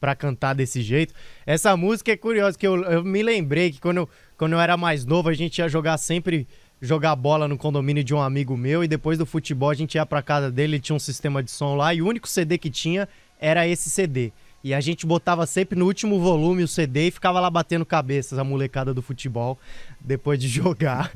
[0.00, 1.14] para cantar desse jeito.
[1.44, 4.76] Essa música é curiosa, que eu, eu me lembrei que quando eu, quando eu era
[4.76, 6.46] mais novo, a gente ia jogar sempre
[6.80, 10.06] jogar bola no condomínio de um amigo meu e depois do futebol a gente ia
[10.06, 12.70] para casa dele, ele tinha um sistema de som lá e o único CD que
[12.70, 13.06] tinha
[13.38, 14.32] era esse CD.
[14.62, 18.38] E a gente botava sempre no último volume o CD e ficava lá batendo cabeças
[18.38, 19.58] a molecada do futebol
[19.98, 21.10] depois de jogar.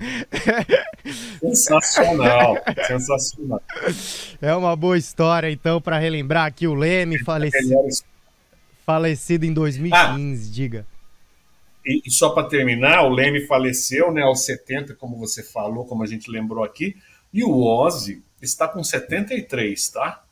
[1.40, 3.62] Sensacional, sensacional.
[4.40, 7.74] É uma boa história, então, para relembrar aqui o Leme, falecido,
[8.86, 10.86] falecido em 2015, ah, diga.
[11.84, 16.02] E, e só para terminar, o Leme faleceu né, aos 70, como você falou, como
[16.02, 16.96] a gente lembrou aqui,
[17.30, 20.24] e o Ozzy está com 73, tá?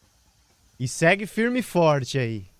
[0.81, 2.52] E segue firme e forte aí.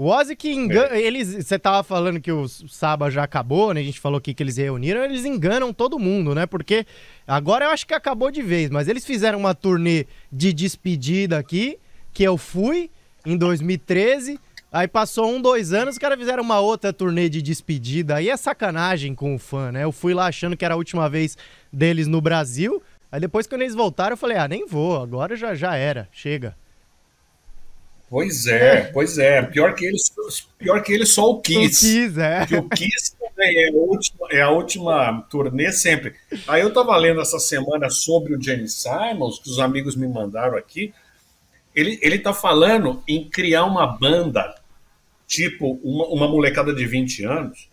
[0.00, 0.96] O Ozzy que engana.
[0.96, 1.02] É.
[1.02, 1.28] Eles.
[1.28, 3.80] Você tava falando que o Saba já acabou, né?
[3.82, 6.46] A gente falou aqui que eles reuniram, eles enganam todo mundo, né?
[6.46, 6.86] Porque
[7.26, 11.78] agora eu acho que acabou de vez, mas eles fizeram uma turnê de despedida aqui,
[12.14, 12.90] que eu fui
[13.26, 14.40] em 2013.
[14.72, 18.14] Aí passou um, dois anos, os caras fizeram uma outra turnê de despedida.
[18.14, 19.84] Aí é sacanagem com o fã, né?
[19.84, 21.36] Eu fui lá achando que era a última vez
[21.70, 22.82] deles no Brasil.
[23.12, 26.56] Aí depois, quando eles voltaram, eu falei, ah, nem vou, agora já, já era, chega.
[28.10, 29.40] Pois é, pois é.
[29.40, 29.96] Pior que ele,
[30.58, 31.86] pior que ele só o Kiss.
[31.86, 32.58] O Kiss, é.
[32.58, 36.16] o Kiss também é a, última, é a última turnê sempre.
[36.48, 40.58] Aí eu tava lendo essa semana sobre o James Simons, que os amigos me mandaram
[40.58, 40.92] aqui.
[41.72, 44.56] Ele, ele tá falando em criar uma banda,
[45.24, 47.68] tipo uma, uma molecada de 20 anos,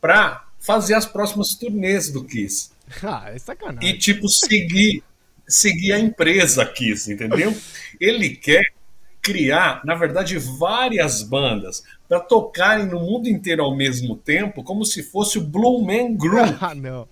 [0.00, 2.70] para fazer as próximas turnês do Kiss.
[3.02, 3.90] Ah, é sacanagem.
[3.90, 5.02] E, tipo, seguir,
[5.46, 7.54] seguir a empresa Kiss, entendeu?
[8.00, 8.77] Ele quer
[9.22, 15.02] criar, na verdade, várias bandas para tocarem no mundo inteiro ao mesmo tempo, como se
[15.02, 16.56] fosse o Blue Man Group.
[16.60, 17.06] ah, não.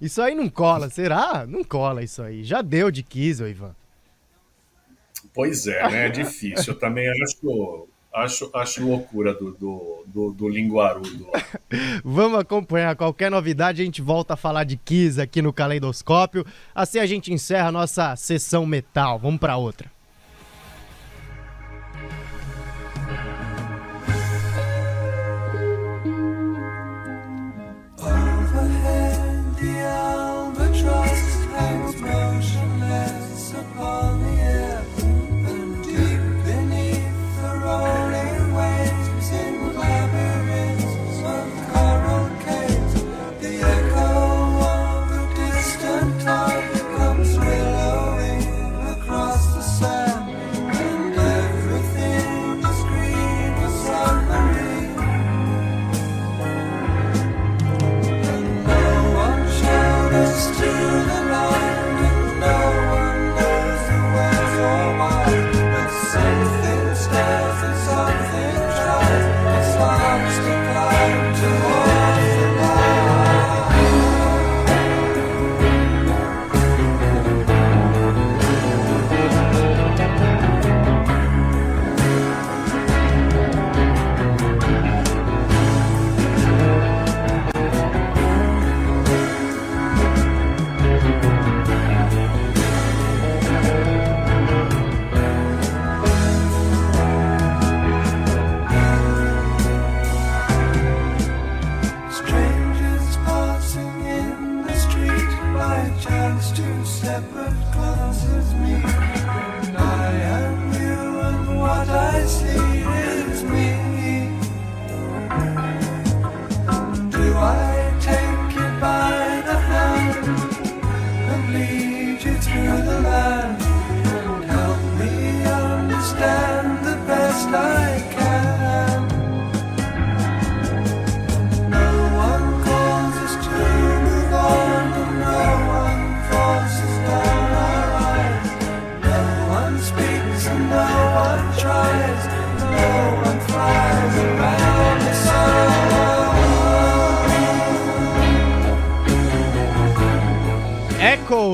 [0.00, 1.46] Isso aí não cola, será?
[1.46, 2.44] Não cola isso aí.
[2.44, 3.74] Já deu de Kiss, Ivan.
[5.32, 6.06] Pois é, né?
[6.06, 6.72] É difícil.
[6.72, 11.28] Eu também acho, acho, acho loucura do, do, do, do linguarudo.
[12.04, 16.44] Vamos acompanhar qualquer novidade, a gente volta a falar de Kiss aqui no Caleidoscópio.
[16.74, 19.18] Assim a gente encerra a nossa sessão metal.
[19.18, 19.95] Vamos para outra.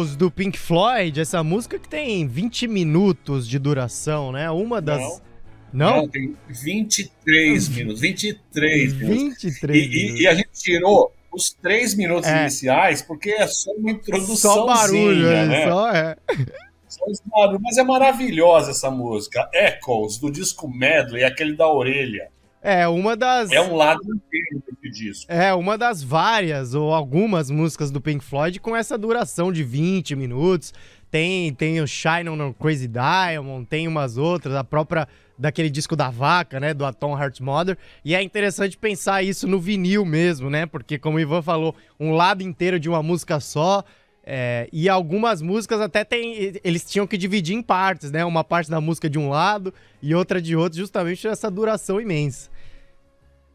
[0.02, 4.50] Echoes do Pink Floyd, essa música que tem 20 minutos de duração, né?
[4.50, 5.22] Uma das.
[5.72, 6.06] Não?
[6.08, 8.00] tem 23 minutos.
[8.00, 9.42] 23 minutos.
[9.42, 10.20] 23 E, e- minutos.
[10.20, 12.42] e a gente tirou os três minutos É.
[12.42, 14.36] iniciais porque é só uma introdução.
[14.54, 15.68] Só barulho, é, né?
[15.68, 16.16] só é.
[16.88, 17.62] Só os barulhos.
[17.62, 19.48] Mas é maravilhosa essa música.
[19.54, 22.28] Echoes, do disco Medley, aquele da orelha.
[22.62, 23.50] É uma das.
[23.50, 25.32] É um lado inteiro desse disco.
[25.32, 30.14] É, uma das várias ou algumas músicas do Pink Floyd com essa duração de 20
[30.14, 30.72] minutos.
[31.10, 35.06] Tem, tem o Shine on a Crazy Diamond, tem umas outras, a própria
[35.36, 37.76] daquele disco da vaca, né, do Atom Heart Mother.
[38.04, 40.64] E é interessante pensar isso no vinil mesmo, né?
[40.64, 43.84] Porque como o Ivan falou, um lado inteiro de uma música só.
[44.24, 46.54] é, e algumas músicas até tem.
[46.62, 48.24] Eles tinham que dividir em partes, né?
[48.24, 52.48] Uma parte da música de um lado e outra de outro, justamente essa duração imensa.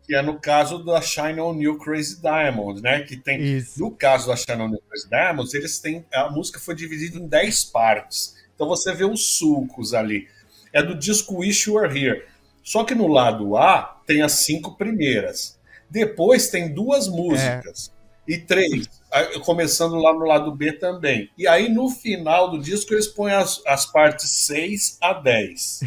[0.08, 3.02] Que é no caso da Shine on You Crazy Diamond, né?
[3.02, 3.42] Que tem.
[3.42, 3.80] Isso.
[3.80, 6.06] No caso da Shine on You Crazy Diamonds, eles têm.
[6.14, 8.36] A música foi dividida em 10 partes.
[8.56, 10.28] Então você vê os sulcos ali.
[10.72, 12.24] É do disco Wish You Were Here.
[12.64, 15.60] Só que no lado A tem as cinco primeiras.
[15.90, 17.92] Depois tem duas músicas.
[18.28, 18.90] E três.
[19.12, 21.30] Aí, Começando lá no lado B também.
[21.38, 25.84] E aí no final do disco eles põem as, as partes 6 a 10.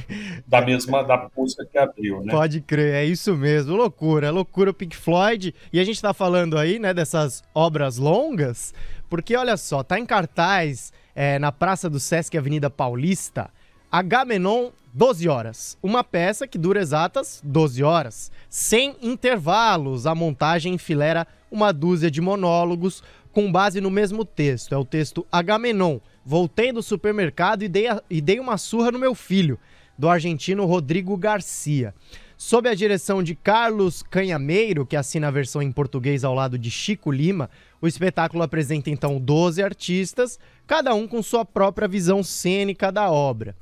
[0.46, 2.32] Da mesma da música que abriu, né?
[2.32, 3.76] Pode crer, é isso mesmo.
[3.76, 5.54] Loucura, é loucura o Pink Floyd.
[5.72, 8.72] E a gente tá falando aí, né, dessas obras longas,
[9.08, 13.50] porque olha só, tá em cartaz é, na Praça do Sesc Avenida Paulista,
[13.90, 15.78] Agamenon 12 horas.
[15.82, 18.30] Uma peça que dura exatas 12 horas.
[18.48, 24.74] Sem intervalos, a montagem enfileira uma dúzia de monólogos com base no mesmo texto.
[24.74, 25.98] É o texto Agamenon.
[26.24, 29.59] Voltei do supermercado e dei, a- e dei uma surra no meu filho
[29.98, 31.94] do argentino Rodrigo Garcia.
[32.36, 36.70] Sob a direção de Carlos Canhameiro, que assina a versão em português ao lado de
[36.70, 37.51] Chico Lima,
[37.82, 43.55] o espetáculo apresenta então 12 artistas, cada um com sua própria visão cênica da obra.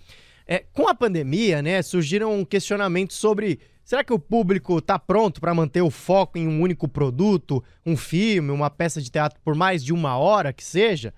[0.47, 3.59] É, com a pandemia, né, surgiram questionamentos sobre
[3.89, 7.97] será que o público está pronto para manter o foco em um único produto, um
[7.97, 11.14] filme, uma peça de teatro por mais de uma hora que seja?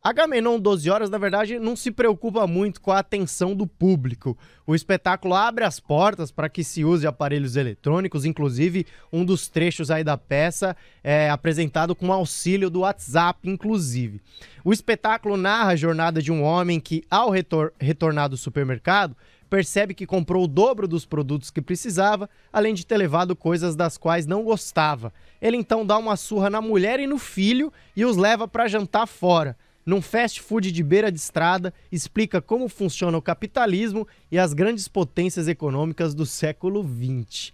[0.00, 4.38] Agamenon 12 horas, na verdade, não se preocupa muito com a atenção do público.
[4.64, 9.90] O espetáculo abre as portas para que se use aparelhos eletrônicos, inclusive um dos trechos
[9.90, 14.20] aí da peça é apresentado com auxílio do WhatsApp, inclusive.
[14.62, 19.16] O espetáculo narra a jornada de um homem que, ao retor- retornar do supermercado,
[19.48, 23.96] percebe que comprou o dobro dos produtos que precisava, além de ter levado coisas das
[23.96, 25.12] quais não gostava.
[25.40, 29.06] Ele então dá uma surra na mulher e no filho e os leva para jantar
[29.06, 29.56] fora.
[29.84, 34.88] Num fast food de beira de estrada, explica como funciona o capitalismo e as grandes
[34.88, 37.50] potências econômicas do século XX.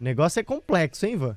[0.00, 1.36] O negócio é complexo, hein, Ivan?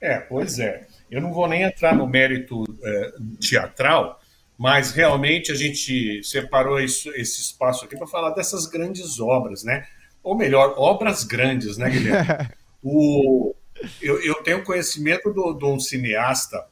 [0.00, 0.86] É, pois é.
[1.10, 4.20] Eu não vou nem entrar no mérito é, teatral,
[4.58, 9.86] mas realmente a gente separou isso- esse espaço aqui para falar dessas grandes obras, né?
[10.22, 12.48] Ou melhor, obras grandes, né, Guilherme?
[12.80, 13.54] O,
[14.00, 16.64] eu, eu tenho conhecimento do- de um cineasta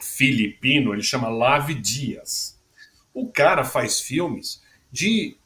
[0.00, 2.58] filipino, ele chama Lave Dias.
[3.12, 5.36] O cara faz filmes de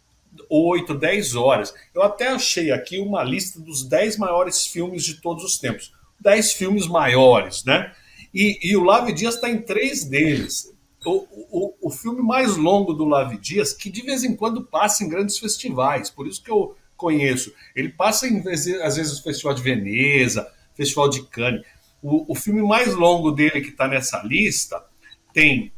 [0.49, 1.75] 8, 10 horas.
[1.95, 5.93] Eu até achei aqui uma lista dos 10 maiores filmes de todos os tempos.
[6.21, 7.93] 10 filmes maiores, né?
[8.33, 10.73] E, e o Lave Dias está em três deles.
[11.05, 15.03] O, o, o filme mais longo do Lave Dias, que de vez em quando passa
[15.03, 17.53] em grandes festivais, por isso que eu conheço.
[17.75, 18.43] Ele passa em,
[18.83, 21.65] às vezes no Festival de Veneza, Festival de Cannes.
[22.03, 24.85] O, o filme mais longo dele que está nessa lista
[25.33, 25.73] tem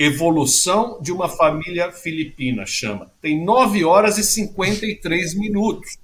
[0.00, 3.10] Evolução de uma Família Filipina, chama.
[3.20, 5.98] Tem 9 horas e 53 minutos.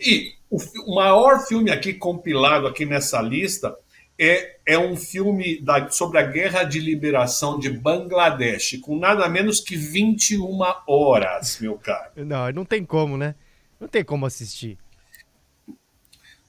[0.00, 0.56] E o,
[0.86, 3.76] o maior filme aqui compilado aqui nessa lista
[4.18, 9.60] é, é um filme da- sobre a Guerra de Liberação de Bangladesh, com nada menos
[9.60, 12.10] que 21 horas, meu caro.
[12.16, 13.34] Não, não tem como, né?
[13.80, 14.78] Não tem como assistir.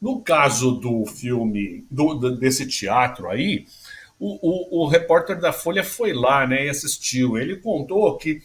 [0.01, 3.65] No caso do filme, do- desse teatro aí,
[4.19, 7.37] o, o- o repórter da Folha foi lá né, e assistiu.
[7.37, 8.41] Ele contou que,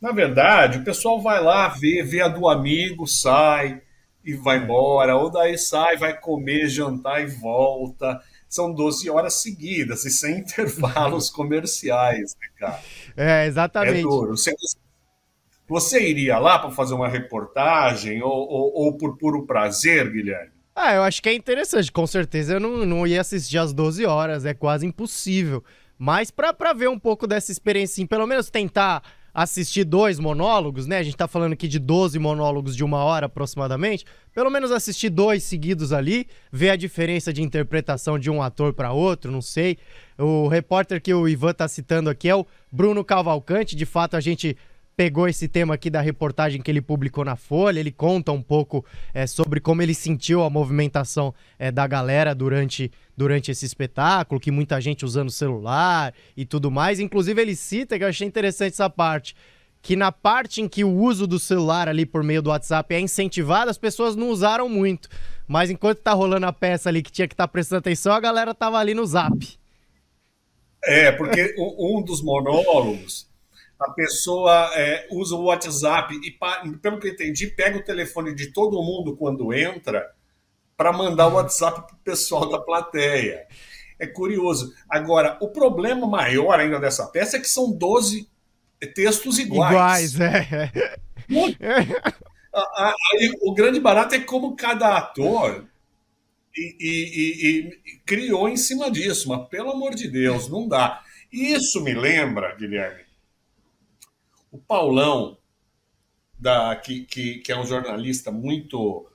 [0.00, 3.82] na verdade, o pessoal vai lá ver, vê a do amigo, sai
[4.24, 8.20] e vai embora, ou daí sai, vai comer, jantar e volta.
[8.50, 12.80] São 12 horas seguidas e sem intervalos comerciais, né, cara?
[13.16, 14.02] É, É exatamente.
[14.02, 14.36] duro.
[14.36, 14.54] Você,
[15.66, 20.52] você iria lá para fazer uma reportagem ou, ou- ou por puro prazer, Guilherme?
[20.74, 21.90] Ah, eu acho que é interessante.
[21.92, 25.62] Com certeza eu não, não ia assistir às 12 horas, é quase impossível.
[25.98, 30.98] Mas pra, pra ver um pouco dessa experiência, pelo menos tentar assistir dois monólogos, né?
[30.98, 34.04] A gente tá falando aqui de 12 monólogos de uma hora aproximadamente.
[34.34, 38.92] Pelo menos assistir dois seguidos ali, ver a diferença de interpretação de um ator para
[38.92, 39.78] outro, não sei.
[40.18, 43.74] O repórter que o Ivan tá citando aqui é o Bruno Cavalcante.
[43.74, 44.56] De fato, a gente
[45.00, 47.80] pegou esse tema aqui da reportagem que ele publicou na Folha.
[47.80, 48.84] Ele conta um pouco
[49.14, 54.50] é, sobre como ele sentiu a movimentação é, da galera durante, durante esse espetáculo, que
[54.50, 57.00] muita gente usando celular e tudo mais.
[57.00, 59.34] Inclusive, ele cita, que eu achei interessante essa parte,
[59.80, 63.00] que na parte em que o uso do celular ali por meio do WhatsApp é
[63.00, 65.08] incentivado, as pessoas não usaram muito.
[65.48, 68.54] Mas enquanto tá rolando a peça ali que tinha que estar prestando atenção, a galera
[68.54, 69.48] tava ali no zap.
[70.84, 73.29] É, porque um dos monólogos,
[73.80, 76.30] a pessoa é, usa o WhatsApp e,
[76.78, 80.10] pelo que eu entendi, pega o telefone de todo mundo quando entra
[80.76, 83.46] para mandar o WhatsApp para o pessoal da plateia.
[83.98, 84.72] É curioso.
[84.88, 88.28] Agora, o problema maior ainda dessa peça é que são 12
[88.94, 90.14] textos iguais.
[90.14, 90.72] Iguais, é.
[92.52, 95.64] Aí o grande barato é como cada ator
[96.56, 101.02] e, e- e- e criou em cima disso, mas pelo amor de Deus, não dá.
[101.32, 103.02] Isso me lembra, Guilherme,
[104.50, 105.38] o Paulão,
[106.38, 109.06] da, que, que, que é um jornalista muito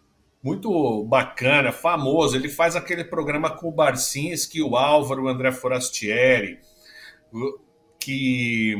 [0.41, 2.35] muito bacana, famoso.
[2.35, 6.59] Ele faz aquele programa com o Barcinski, o Álvaro, o André Forastieri,
[7.99, 8.75] que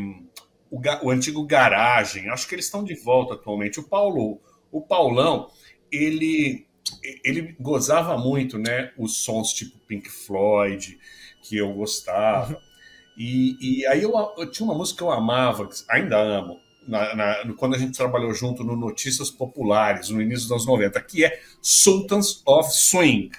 [0.69, 2.29] o, o antigo Garagem.
[2.29, 3.79] Acho que eles estão de volta atualmente.
[3.79, 4.39] O Paulo,
[4.71, 5.49] o Paulão,
[5.91, 6.67] ele
[7.23, 8.91] ele gozava muito, né?
[8.95, 10.99] Os sons tipo Pink Floyd,
[11.41, 12.61] que eu gostava.
[13.17, 17.15] E, e aí eu, eu tinha uma música que eu amava, que ainda amo, na-
[17.15, 21.23] na- quando a gente trabalhou junto no Notícias Populares, no início dos anos 90, que
[21.25, 23.31] é Sultans of Swing.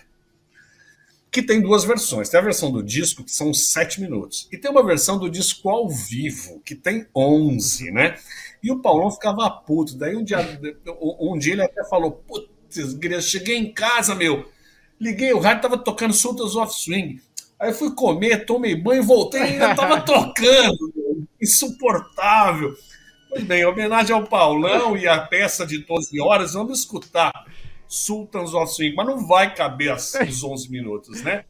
[1.31, 2.29] Que tem duas versões.
[2.31, 5.68] Tem a versão do disco, que são sete minutos, e tem uma versão do disco
[5.68, 8.16] ao vivo, que tem 11, né?
[8.62, 9.97] E o Paulão ficava puto.
[9.97, 10.39] Daí um dia,
[11.20, 12.49] um dia ele até falou: Putz,
[13.29, 14.49] cheguei em casa, meu.
[14.99, 17.20] Liguei o rádio, tava tocando Sultans of Swing.
[17.59, 20.92] Aí fui comer, tomei banho, voltei e ainda tava tocando.
[21.40, 22.74] Insuportável.
[23.28, 27.32] Pois bem, em homenagem ao Paulão e a peça de 12 horas, vamos escutar
[27.88, 31.44] Sultans of Swing, mas não vai caber os 11 minutos, né?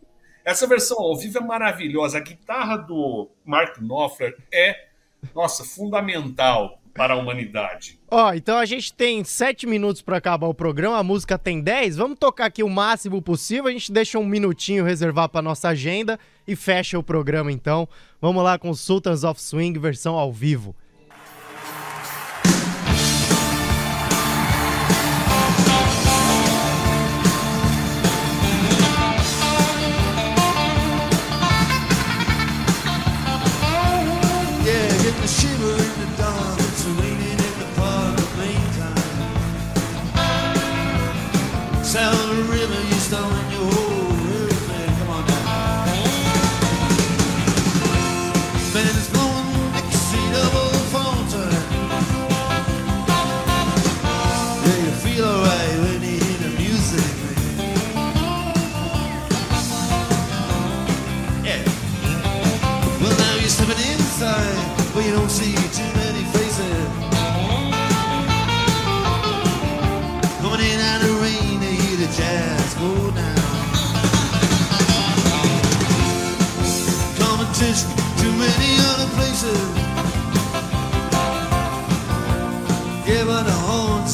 [0.44, 2.18] Essa versão ao vivo é maravilhosa.
[2.18, 4.86] A guitarra do Mark Knopfler é,
[5.34, 7.98] nossa, fundamental para a humanidade.
[8.10, 11.96] Ó, então a gente tem sete minutos pra acabar o programa, a música tem 10.
[11.96, 13.66] Vamos tocar aqui o máximo possível.
[13.66, 17.88] A gente deixa um minutinho reservar pra nossa agenda e fecha o programa então.
[18.20, 20.74] Vamos lá com Sultans of Swing versão ao vivo.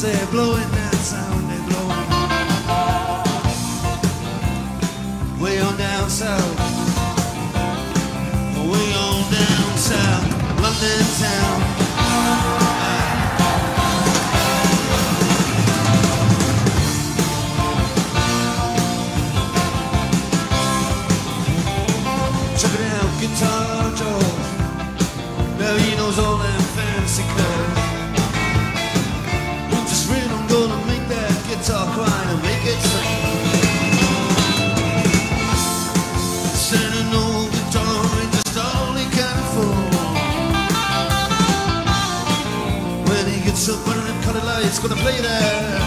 [0.03, 0.82] say blowing
[44.89, 45.81] gonna play that.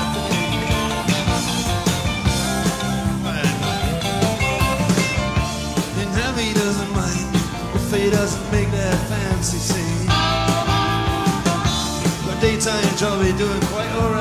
[6.00, 7.36] And Heavy doesn't mind
[7.74, 10.06] if he doesn't make that fancy scene.
[12.24, 14.15] But daytime job, he doing quite alright,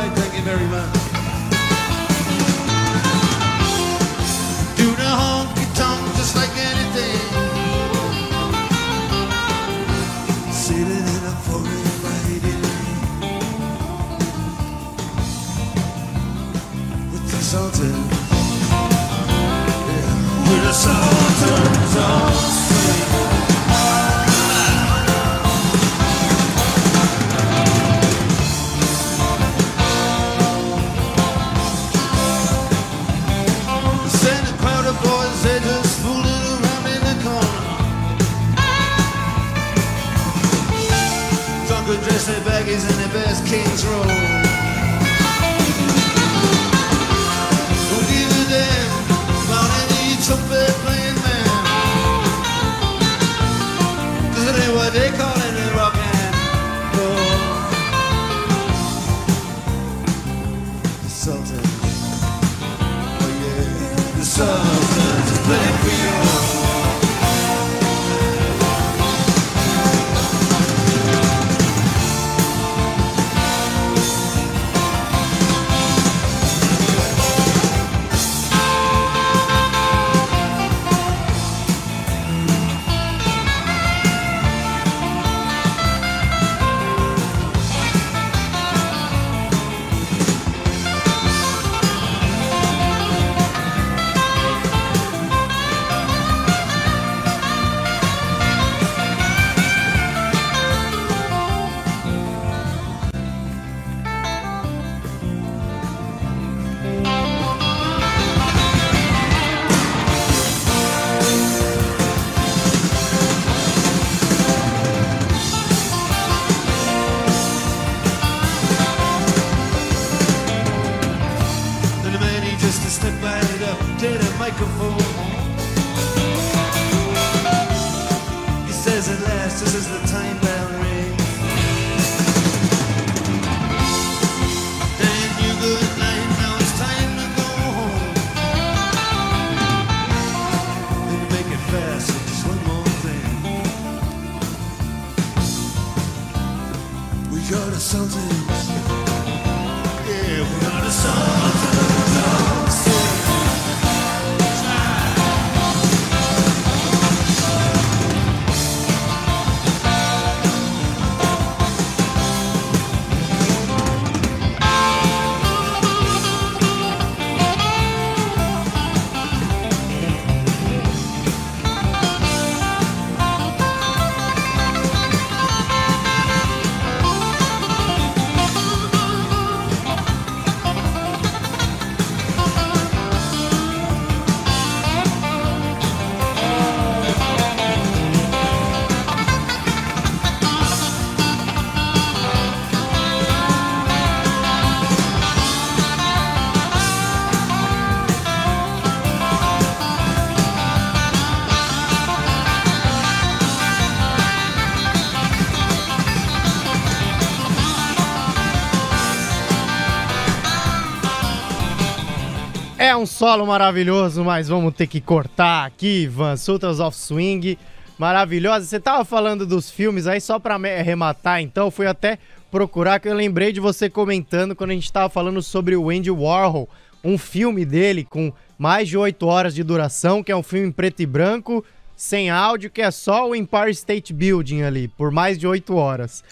[212.85, 216.37] É um solo maravilhoso, mas vamos ter que cortar aqui, Ivan.
[216.37, 217.57] Sultans of Swing,
[217.97, 218.63] maravilhosa.
[218.63, 222.19] Você tava falando dos filmes aí, só pra arrematar então, fui até
[222.51, 226.11] procurar, que eu lembrei de você comentando quando a gente tava falando sobre o Andy
[226.11, 226.69] Warhol,
[227.03, 230.71] um filme dele com mais de 8 horas de duração, que é um filme em
[230.71, 231.65] preto e branco,
[231.95, 236.23] sem áudio, que é só o Empire State Building ali, por mais de 8 horas.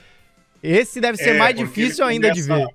[0.62, 2.74] Esse deve ser É, mais difícil ainda de começa- ver.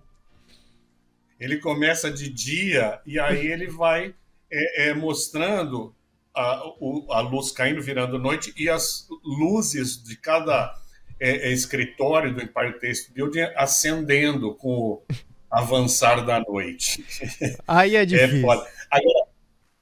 [1.39, 4.15] Ele começa de dia e aí ele vai
[4.51, 5.95] é, é, mostrando
[6.35, 10.75] a, o- a luz caindo, virando noite, e as luzes de cada
[11.21, 15.03] é, é, escritório do Empire State Building acendendo com o
[15.51, 17.05] avançar da noite.
[17.67, 18.49] Aí é É difícil.
[18.91, 19.27] Agora,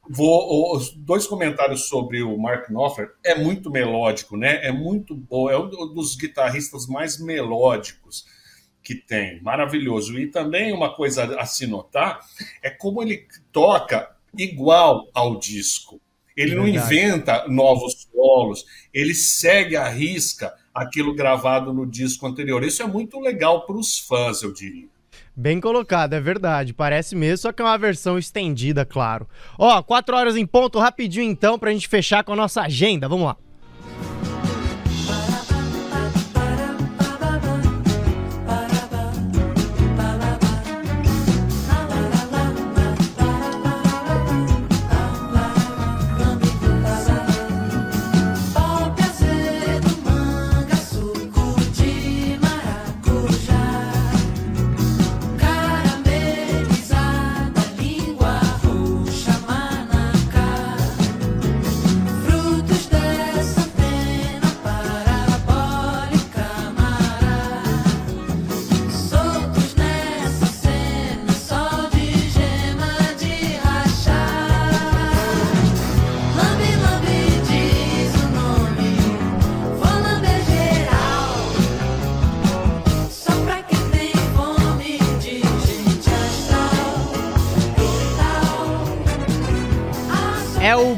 [0.08, 3.10] vou, os dois comentários sobre o Mark Knopfler.
[3.24, 4.64] É muito melódico, né?
[4.66, 5.50] É muito bom.
[5.50, 8.24] É um dos guitarristas mais melódicos
[8.86, 9.42] que tem.
[9.42, 10.16] Maravilhoso.
[10.16, 12.20] E também uma coisa a se notar
[12.62, 14.08] é como ele toca
[14.38, 16.00] igual ao disco.
[16.36, 16.86] Ele não Verdade.
[16.86, 18.64] inventa novos solos,
[18.94, 22.62] ele segue à risca aquilo gravado no disco anterior.
[22.62, 24.86] Isso é muito legal para os fãs, eu diria.
[25.34, 26.72] Bem colocado, é verdade.
[26.72, 29.26] Parece mesmo, só que é uma versão estendida, claro.
[29.58, 33.08] Ó, quatro horas em ponto, rapidinho então, pra gente fechar com a nossa agenda.
[33.08, 33.36] Vamos lá.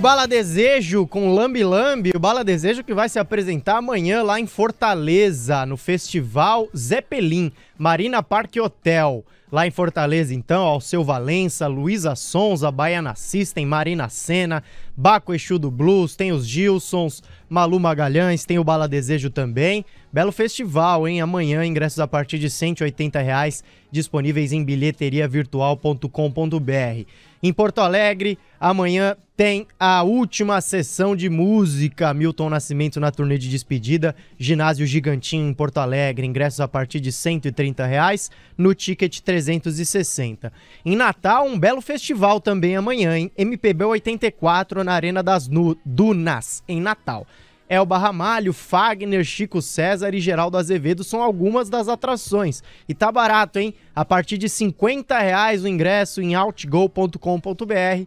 [0.09, 4.47] Bala Desejo com Lambi Lambi, o Bala Desejo que vai se apresentar amanhã lá em
[4.47, 9.23] Fortaleza, no Festival Zeppelin, Marina Parque Hotel.
[9.53, 14.65] Lá em Fortaleza, então, Alceu Valença, Luísa Sonza, Baiana System, Marina Senna,
[14.97, 19.85] Baco Exu do Blues, tem os Gilsons, Malu Magalhães, tem o Bala Desejo também.
[20.11, 21.21] Belo festival, hein?
[21.21, 27.07] Amanhã, ingressos a partir de 180 reais, disponíveis em bilheteriavirtual.com.br.
[27.43, 32.13] Em Porto Alegre, amanhã tem a última sessão de música.
[32.13, 34.17] Milton Nascimento na turnê de despedida.
[34.37, 36.27] Ginásio Gigantinho em Porto Alegre.
[36.27, 38.29] Ingressos a partir de 130 reais.
[38.57, 40.53] No ticket 360.
[40.85, 43.31] Em Natal, um belo festival também amanhã, hein?
[43.39, 47.25] MPB 84 na Arena das Nu- Dunas, em Natal.
[47.69, 52.63] Elba Ramalho, Fagner, Chico César e Geraldo Azevedo são algumas das atrações.
[52.89, 53.75] E tá barato, hein?
[53.95, 58.07] A partir de 50 reais o ingresso em outgo.com.br.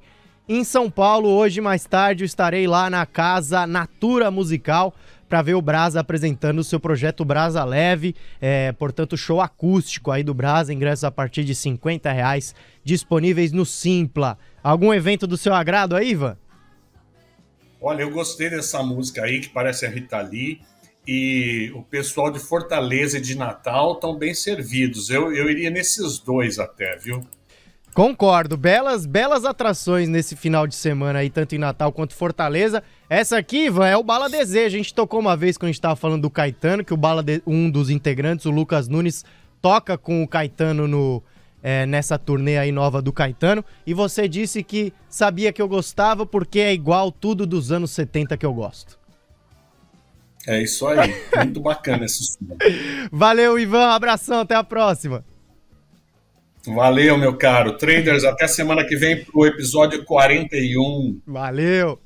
[0.49, 4.93] Em São Paulo, hoje mais tarde, eu estarei lá na Casa Natura Musical
[5.29, 10.23] para ver o Brasa apresentando o seu projeto Brasa Leve, é, portanto, show acústico aí
[10.23, 12.53] do Brasa, ingressos a partir de 50 reais,
[12.83, 14.37] disponíveis no Simpla.
[14.61, 16.35] Algum evento do seu agrado aí, Ivan?
[17.81, 20.61] Olha, eu gostei dessa música aí, que parece a Rita Lee.
[21.07, 25.09] E o pessoal de Fortaleza e de Natal estão bem servidos.
[25.09, 27.25] Eu, eu iria nesses dois até, viu?
[27.93, 32.81] Concordo, belas, belas atrações nesse final de semana aí, tanto em Natal quanto Fortaleza.
[33.09, 34.75] Essa aqui, Ivan, é o Bala Desejo.
[34.75, 37.21] A gente tocou uma vez quando a gente tava falando do Caetano, que o Bala
[37.21, 39.25] De- um dos integrantes, o Lucas Nunes,
[39.61, 41.21] toca com o Caetano no
[41.63, 43.63] é, nessa turnê aí nova do Caetano.
[43.85, 48.37] E você disse que sabia que eu gostava porque é igual tudo dos anos 70
[48.37, 48.99] que eu gosto.
[50.47, 51.13] É isso aí.
[51.37, 52.39] Muito bacana esse som.
[53.11, 55.23] Valeu, Ivan, abração, até a próxima.
[56.65, 57.77] Valeu, meu caro.
[57.77, 61.19] Traders, até semana que vem pro episódio 41.
[61.25, 61.99] Valeu.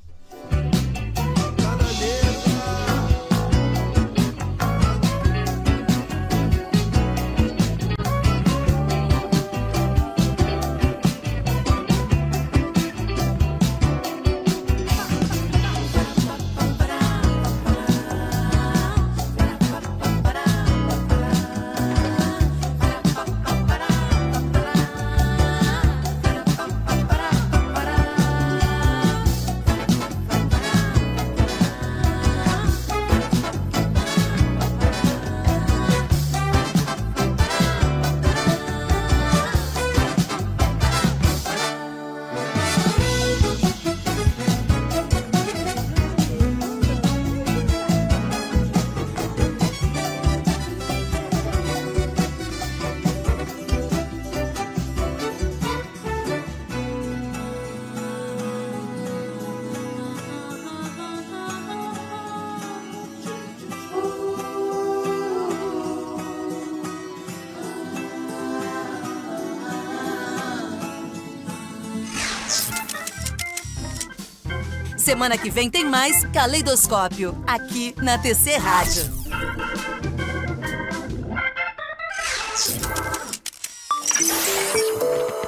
[75.16, 79.04] Semana que vem tem mais Caleidoscópio, aqui na TC Rádio.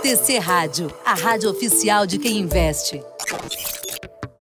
[0.01, 3.03] TC Rádio, a rádio oficial de quem investe.